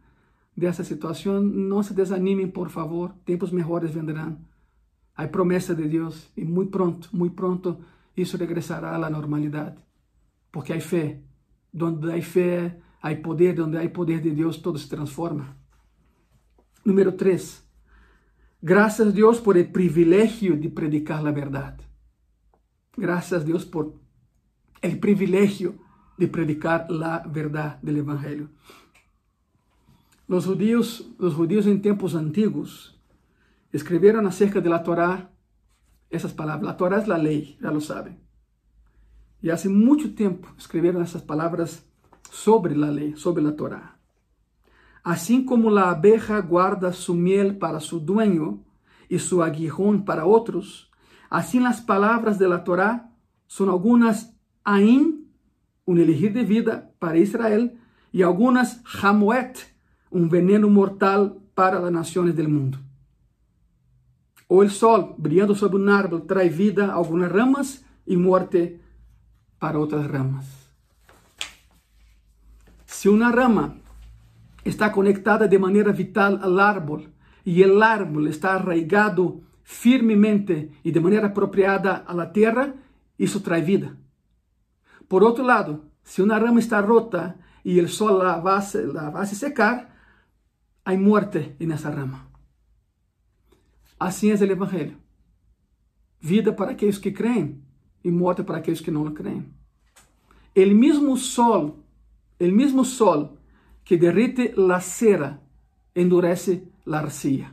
[0.56, 3.14] dessa situação, não se desanimem, por favor.
[3.26, 4.38] Tempos melhores vendrão.
[5.14, 7.78] Há promessa de Deus e muito pronto, muito pronto,
[8.16, 9.76] isso regressará à normalidade.
[10.54, 11.20] Porque há fé.
[11.74, 15.56] Donde há fé, Há poder, onde há poder de Deus, todo se transforma.
[16.86, 17.62] Número 3.
[18.64, 21.84] Graças a Deus por o privilégio de predicar a verdade.
[22.98, 24.05] Graças a Deus por
[24.84, 25.80] o privilégio
[26.18, 28.50] de predicar a verdade do Evangelho.
[30.28, 33.00] Os judíos, os judíos em tempos antigos,
[33.72, 35.30] escreveram acerca de la Torá
[36.10, 36.70] essas palavras.
[36.70, 38.18] A Torá é a lei, já lo sabem.
[39.44, 41.86] E há muito tempo escreveram essas palavras
[42.32, 44.00] sobre la ley, sobre la Torah.
[45.04, 48.64] Así como la abeja guarda su miel para su dueño
[49.08, 50.90] y su aguijón para otros,
[51.30, 53.12] así las palabras de la Torah
[53.46, 54.35] son algunas
[54.66, 55.30] ain,
[55.86, 57.80] un elegir de vida para Israel,
[58.12, 59.58] y algunas hamuet,
[60.10, 62.78] un veneno mortal para las naciones del mundo.
[64.48, 68.80] O el sol brillando sobre un árbol trae vida a algunas ramas y muerte
[69.60, 70.46] para otras ramas.
[72.86, 73.76] Se uma rama
[74.64, 77.04] está conectada de maneira vital ao árbol
[77.46, 82.74] e o árbol está arraigado firmemente e de maneira apropriada à terra,
[83.18, 83.98] isso traz vida.
[85.08, 88.60] Por outro lado, se uma rama está rota e o sol la va,
[88.94, 89.90] la va a secar,
[90.86, 92.28] há morte nessa rama.
[94.00, 94.98] Assim é o Evangelho.
[96.20, 97.64] Vida para aqueles que creem
[98.04, 99.52] e morte para aqueles que não creem.
[100.54, 101.84] El mesmo sol,
[102.40, 103.38] el mesmo sol
[103.84, 105.42] que derrite la cera,
[105.94, 107.52] endurece la arcilla.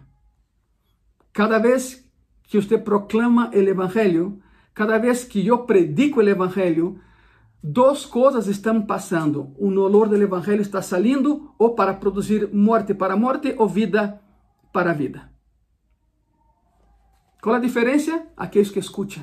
[1.32, 2.04] Cada vez
[2.42, 4.42] que você proclama o Evangelho,
[4.74, 7.00] cada vez que eu predico o Evangelho,
[7.62, 9.54] duas coisas estão passando.
[9.58, 14.20] Um olor do Evangelho está saindo ou para produzir morte para morte ou vida
[14.72, 15.30] para vida.
[17.40, 18.26] Qual a diferença?
[18.36, 19.22] Aqueles que escutam.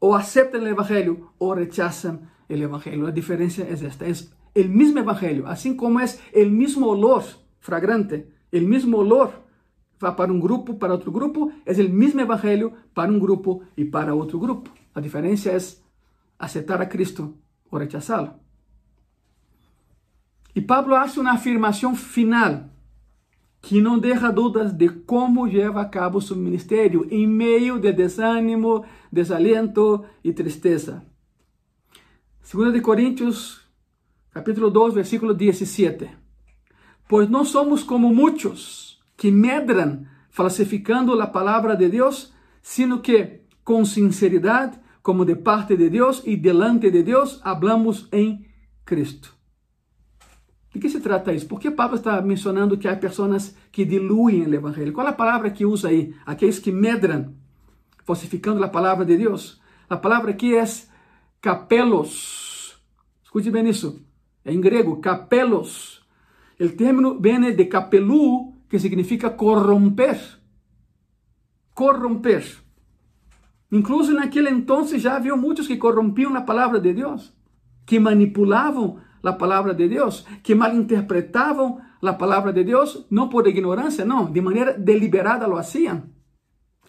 [0.00, 3.06] Ou aceitam o Evangelho ou rechazam o Evangelho.
[3.06, 4.04] A diferença é esta.
[4.06, 6.06] É o mesmo Evangelho, assim como é
[6.42, 7.24] o mesmo olor
[7.60, 9.32] fragrante, o mesmo olor
[9.98, 13.84] va para um grupo, para outro grupo, é o mesmo evangelho para um grupo e
[13.84, 14.70] para outro grupo.
[14.94, 15.58] A diferença é
[16.38, 17.36] aceitar a Cristo
[17.70, 18.34] ou rechazá-lo.
[20.54, 22.70] E Pablo hace uma afirmação final
[23.60, 28.84] que não deixa dúvidas de como leva a cabo seu ministério em meio de desânimo,
[29.10, 31.02] desalento e tristeza.
[32.52, 33.62] 2 de Coríntios,
[34.30, 36.10] capítulo 2, versículo 17.
[37.08, 43.82] Pois não somos como muitos que medran falsificando a palavra de Deus, sino que com
[43.84, 48.46] sinceridade, como de parte de Deus e delante de Deus, hablamos em
[48.86, 49.36] Cristo.
[50.72, 51.46] De que se trata isso?
[51.46, 54.94] Por que Pablo está mencionando que há pessoas que diluem o Evangelho?
[54.94, 56.14] Qual a palavra que usa aí?
[56.24, 57.34] Aqueles que medram,
[58.02, 59.60] falsificando a palavra de Deus.
[59.90, 60.64] A palavra aqui é
[61.38, 62.82] capelos.
[63.22, 64.02] Escute bem isso.
[64.42, 66.02] É em grego, capelos.
[66.58, 70.18] O termo vem de capelu, que significa corromper.
[71.74, 72.63] Corromper.
[73.74, 77.34] Incluso naquele entonces já havia muitos que corrompiam a palavra de Deus,
[77.84, 84.04] que manipulavam a palavra de Deus, que malinterpretavam a palavra de Deus, não por ignorância,
[84.04, 86.04] não, de maneira deliberada lo hacían,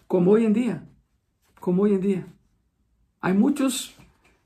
[0.06, 0.88] como hoje em dia.
[1.58, 2.26] Como hoje em dia.
[3.20, 3.96] Há muitos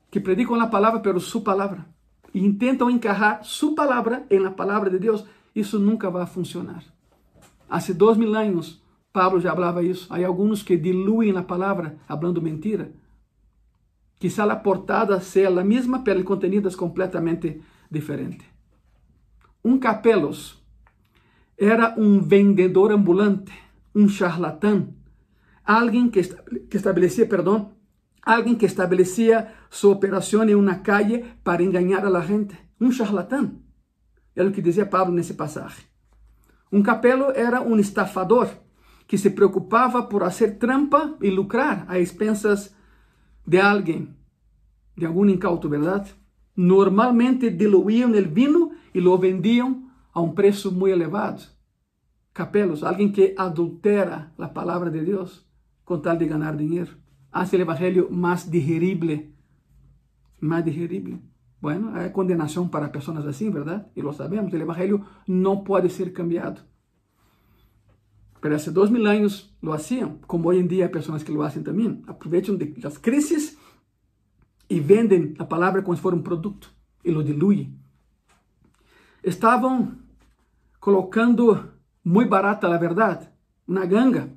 [0.09, 1.85] que predicam a palavra, pero sua palavra,
[2.33, 5.23] e tentam encajar sua palavra em la palavra de Deus.
[5.53, 6.83] Isso nunca vai funcionar.
[7.69, 8.80] Há dois mil anos,
[9.11, 10.07] Pablo já falava isso.
[10.09, 12.93] Há alguns que diluem a palavra, falando mentira.
[14.19, 18.45] Quizá a portada seja a mesma, mas o contenido é completamente diferente.
[19.63, 20.61] Um capelos
[21.57, 23.51] era um vendedor ambulante,
[23.93, 24.93] um charlatão,
[25.63, 26.21] alguém que,
[26.69, 27.71] que estabelecia, perdão,
[28.21, 32.57] alguém que estabelecia sua operação em uma calle para enganar a gente.
[32.79, 33.59] Um charlatão.
[34.35, 35.83] É o que dizia Pablo nesse passagem.
[36.71, 38.49] Um capelo era um estafador
[39.11, 42.73] que se preocupava por fazer trampa e lucrar a expensas
[43.45, 44.07] de alguém,
[44.95, 46.15] de algum incauto, verdade?
[46.55, 49.83] Normalmente diluíam o vinho e lo vendiam
[50.13, 51.43] a um preço muito elevado.
[52.33, 55.45] Capelos, alguém que adultera a palavra de Deus
[55.83, 56.95] com tal de ganhar dinheiro.
[57.33, 59.35] Hace o evangelho mais digerible,
[60.39, 61.19] mais digerible.
[61.59, 63.91] Bueno, hay condenación para personas así, ¿verdad?
[63.93, 66.70] Y lo sabemos, el Evangelio no puede ser cambiado.
[68.41, 71.43] Pero hace dos mil años lo hacían, como hoy en día hay personas que lo
[71.43, 72.03] hacen también.
[72.07, 73.57] Aprovechan de las crisis
[74.67, 76.67] y venden la palabra como si fuera un producto
[77.03, 77.79] y lo diluyen.
[79.23, 80.05] Estavam
[80.79, 81.71] colocando
[82.03, 83.31] muy barata la verdad,
[83.67, 84.27] una ganga.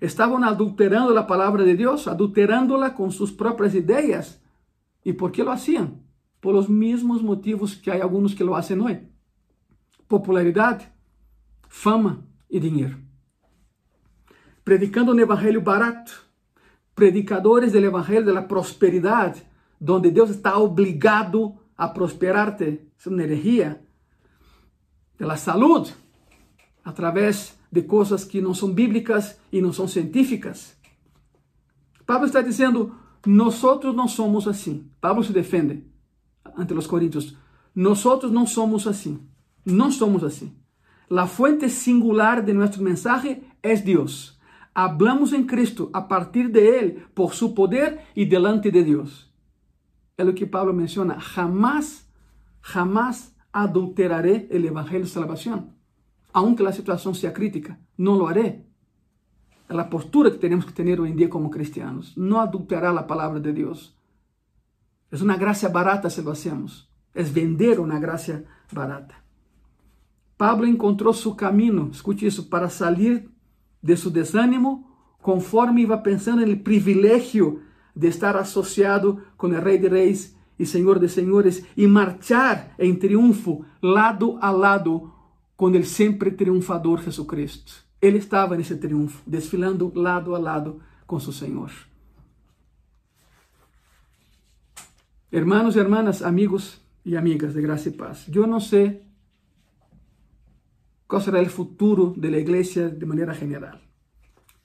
[0.00, 4.42] Estavam adulterando la palabra de Dios, adulterándola con sus propias ideas.
[5.04, 6.02] ¿Y por qué lo hacían?
[6.42, 9.08] por os mesmos motivos que há alguns que lo hacen hoje:
[10.08, 10.90] popularidade,
[11.68, 12.98] fama e dinheiro.
[14.64, 16.24] Predicando um evangelho barato,
[16.94, 19.42] predicadores do evangelho da prosperidade,
[19.80, 23.82] onde Deus está obrigado a prosperarte, é uma energia,
[25.18, 25.94] da saúde,
[26.84, 30.76] através de coisas que não são bíblicas e não são científicas.
[32.04, 32.94] Pablo está dizendo:
[33.26, 33.62] nós
[33.94, 34.90] não somos assim.
[35.00, 35.84] Pablo se defende
[36.56, 37.36] ante os coríntios,
[37.74, 39.26] nosotros não somos assim.
[39.64, 40.52] Não somos assim.
[41.08, 44.38] La fuente singular de nuestro mensaje es Dios.
[44.74, 49.32] Hablamos en Cristo a partir de Él, por su poder y delante de Dios.
[50.16, 51.18] É o que Pablo menciona.
[51.20, 52.06] Jamás,
[52.60, 55.74] jamás adulteraré el Evangelio de salvación.
[56.32, 58.64] Aunque la situación sea crítica, no lo haré.
[59.68, 62.16] É a postura que temos que ter hoje em dia como cristianos.
[62.16, 63.96] Não adulterar a palavra de Deus.
[65.10, 66.88] Es una gracia barata si lo hacemos.
[67.14, 69.16] Es vender una gracia barata.
[70.38, 73.30] Pablo encontrou seu caminho, escute isso, para sair
[73.82, 74.86] de seu desânimo,
[75.20, 77.62] conforme iba pensando no privilégio
[77.94, 82.94] de estar associado com o Rei de Reis e Senhor de Senhores e marchar em
[82.94, 85.12] triunfo, lado a lado,
[85.56, 87.84] com o sempre triunfador Jesus Cristo.
[88.00, 91.70] Ele estava nesse triunfo, desfilando lado a lado com seu Senhor.
[95.30, 99.02] Hermanos e hermanas, amigos e amigas de graça e paz, eu não sei
[101.12, 103.78] qual será o futuro da igreja de maneira geral,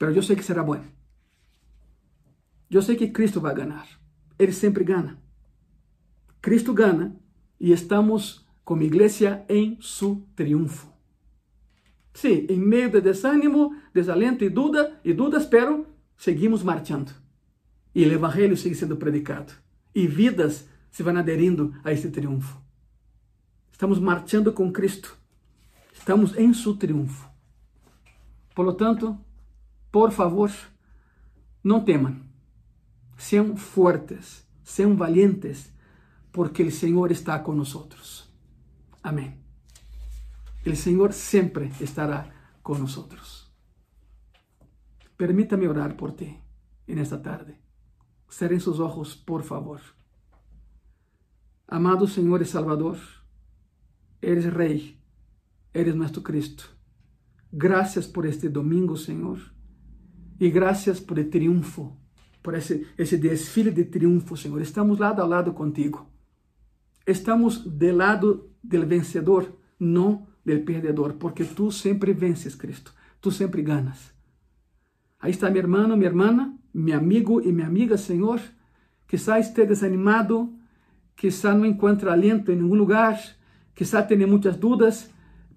[0.00, 0.82] mas eu sei que será bom.
[2.70, 3.86] Eu sei que Cristo vai ganhar.
[4.38, 5.18] Ele sempre ganha.
[6.40, 7.14] Cristo ganha
[7.60, 10.90] e estamos como igreja em seu triunfo.
[12.14, 15.86] Sim, em meio de desânimo, desalento e dúvida e dúvidas, pero
[16.16, 17.12] seguimos marchando.
[17.94, 19.52] E o evangelho segue sendo predicado.
[19.94, 22.58] E vidas se vão aderindo a esse triunfo.
[23.70, 25.17] Estamos marchando com Cristo.
[25.98, 27.28] Estamos em seu triunfo.
[28.54, 29.18] Por lo tanto,
[29.90, 30.50] por favor,
[31.62, 32.22] não temam.
[33.16, 35.72] Sejam fortes, sejam valientes,
[36.32, 38.30] porque o Senhor está com nós.
[39.02, 39.38] Amém.
[40.64, 42.30] O Senhor sempre estará
[42.62, 43.50] com nós.
[45.16, 46.40] Permítame orar por ti
[46.86, 47.58] en esta tarde.
[48.28, 49.80] Cerren sus ojos, por favor.
[51.66, 52.98] Amado Senhor e Salvador,
[54.22, 54.97] eres Rei,
[55.72, 56.64] eres nuestro Cristo.
[57.50, 59.38] Gracias por este domingo, Senhor,
[60.38, 61.96] e gracias por el triunfo,
[62.42, 64.60] por esse, esse desfile de triunfo, Senhor.
[64.60, 66.10] Estamos lado a lado contigo.
[67.06, 72.92] Estamos del lado del vencedor, não del perdedor, porque tu sempre vences, Cristo.
[73.20, 74.12] Tu sempre ganas.
[75.18, 78.40] Aí está meu irmão, minha irmã, meu amigo e minha amiga, Senhor.
[79.08, 80.54] Quizá esteja desanimado,
[81.16, 83.18] quizá não encontre aliento em nenhum lugar,
[83.74, 85.10] quizá tenha muitas dúvidas,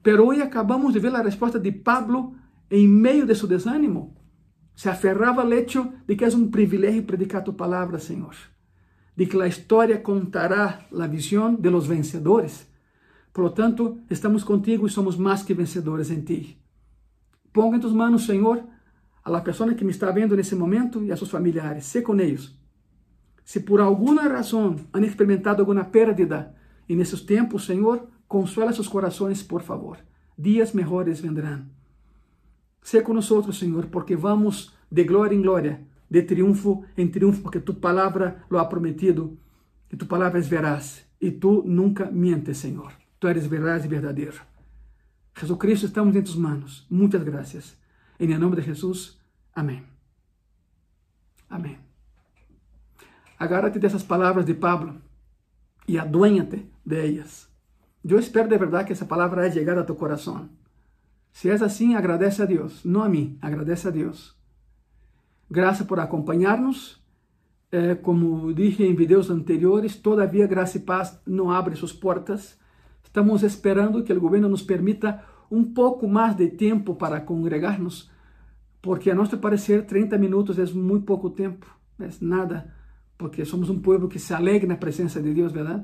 [0.04, 2.36] pero hoje acabamos de ver a resposta de Pablo
[2.70, 4.16] em meio de seu desânimo.
[4.76, 8.36] Se aferrava ao hecho de que é um privilégio predicar tu palavra, Senhor.
[9.16, 12.68] De que a história contará a visão de los vencedores.
[13.34, 16.58] Por lo tanto, estamos contigo e somos mais que vencedores em ti.
[17.54, 18.64] Ponga em tus manos, Senhor,
[19.24, 21.86] a la pessoa que me está vendo nesse momento e a seus familiares.
[21.86, 22.58] Sé com eles.
[23.43, 26.56] Se por alguma razão han experimentado alguma pérdida
[26.88, 29.98] e nesses tempos, Senhor, consuela seus corações, por favor.
[30.38, 31.66] Dias melhores vendrão.
[32.82, 33.28] Sé com nós,
[33.58, 38.58] Senhor, porque vamos de glória em glória, de triunfo em triunfo, porque tu palavra lo
[38.58, 39.38] ha prometido,
[39.92, 42.94] e tu palavra é veraz, e tu nunca mientes, Senhor.
[43.20, 44.42] Tu eres verdade e verdadeiro.
[45.38, 46.88] Jesucristo, estamos em tus manos.
[46.90, 47.78] Muitas graças.
[48.18, 49.20] Em nome de Jesus,
[49.54, 49.84] amém.
[51.50, 51.78] Amém.
[53.38, 55.02] Agárrate dessas palavras de Pablo
[55.86, 57.51] e aduéñate de
[58.04, 60.49] Eu espero de verdade que essa palavra haya llegado a tu coração.
[61.32, 64.36] Se é assim, agradece a Deus, não a mim, agradece a Deus.
[65.49, 66.99] Graças por acompanhar-nos.
[67.72, 72.60] Eh, como dije em vídeos anteriores, todavia Graça e Paz não abre suas portas
[73.12, 75.22] Estamos esperando que o governo nos permita
[75.52, 78.10] um pouco mais de tempo para congregar-nos,
[78.82, 81.68] porque a nosso parecer 30 minutos é muito pouco tempo,
[81.99, 82.74] é nada,
[83.18, 85.84] porque somos um povo que se alegra na presença de Deus, verdade?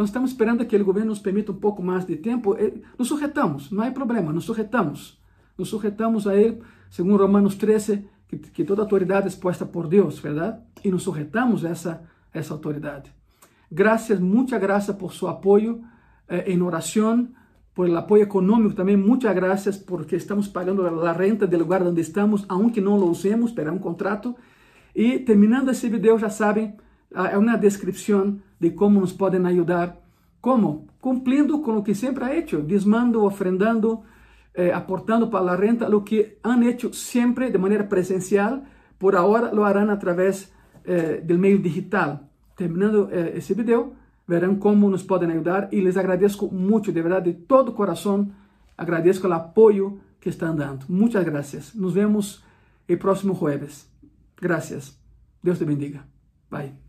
[0.00, 2.56] Então estamos esperando que o governo nos permita um pouco mais de tempo.
[2.98, 5.20] Nos sujetamos, não há problema, nos sujetamos.
[5.58, 10.18] Nos sujetamos a Ele, segundo Romanos 13, que, que toda autoridade é exposta por Deus,
[10.18, 10.58] verdade?
[10.82, 13.12] E nos sujetamos a essa, essa autoridade.
[13.70, 15.82] Graças, muita graça por seu apoio
[16.30, 17.34] eh, en oración
[17.74, 19.06] por el apoyo económico también.
[19.06, 23.52] Muchas gracias porque estamos pagando la renta del lugar donde estamos, aunque no lo usemos,
[23.52, 24.34] pero es un contrato.
[24.94, 26.78] Y terminando ese video, ya saben,
[27.14, 30.00] hay una descripción de cómo nos pueden ayudar.
[30.40, 30.86] ¿Cómo?
[31.00, 34.04] Cumpliendo con lo que siempre ha hecho, diezmando, ofrendando,
[34.54, 38.64] eh, aportando para la renta, lo que han hecho siempre de manera presencial,
[38.98, 40.52] por ahora lo harán a través
[40.84, 42.28] eh, del medio digital.
[42.54, 43.94] Terminando eh, ese video,
[44.30, 48.30] verão como nos podem ajudar e les agradeço muito, de verdade, de todo o coração,
[48.78, 50.86] agradeço o apoio que estão dando.
[50.88, 51.74] Muitas graças.
[51.74, 52.44] Nos vemos
[52.86, 53.90] el próximo jueves.
[54.40, 54.96] Gracias.
[55.42, 56.06] Deus te bendiga.
[56.50, 56.79] Bye.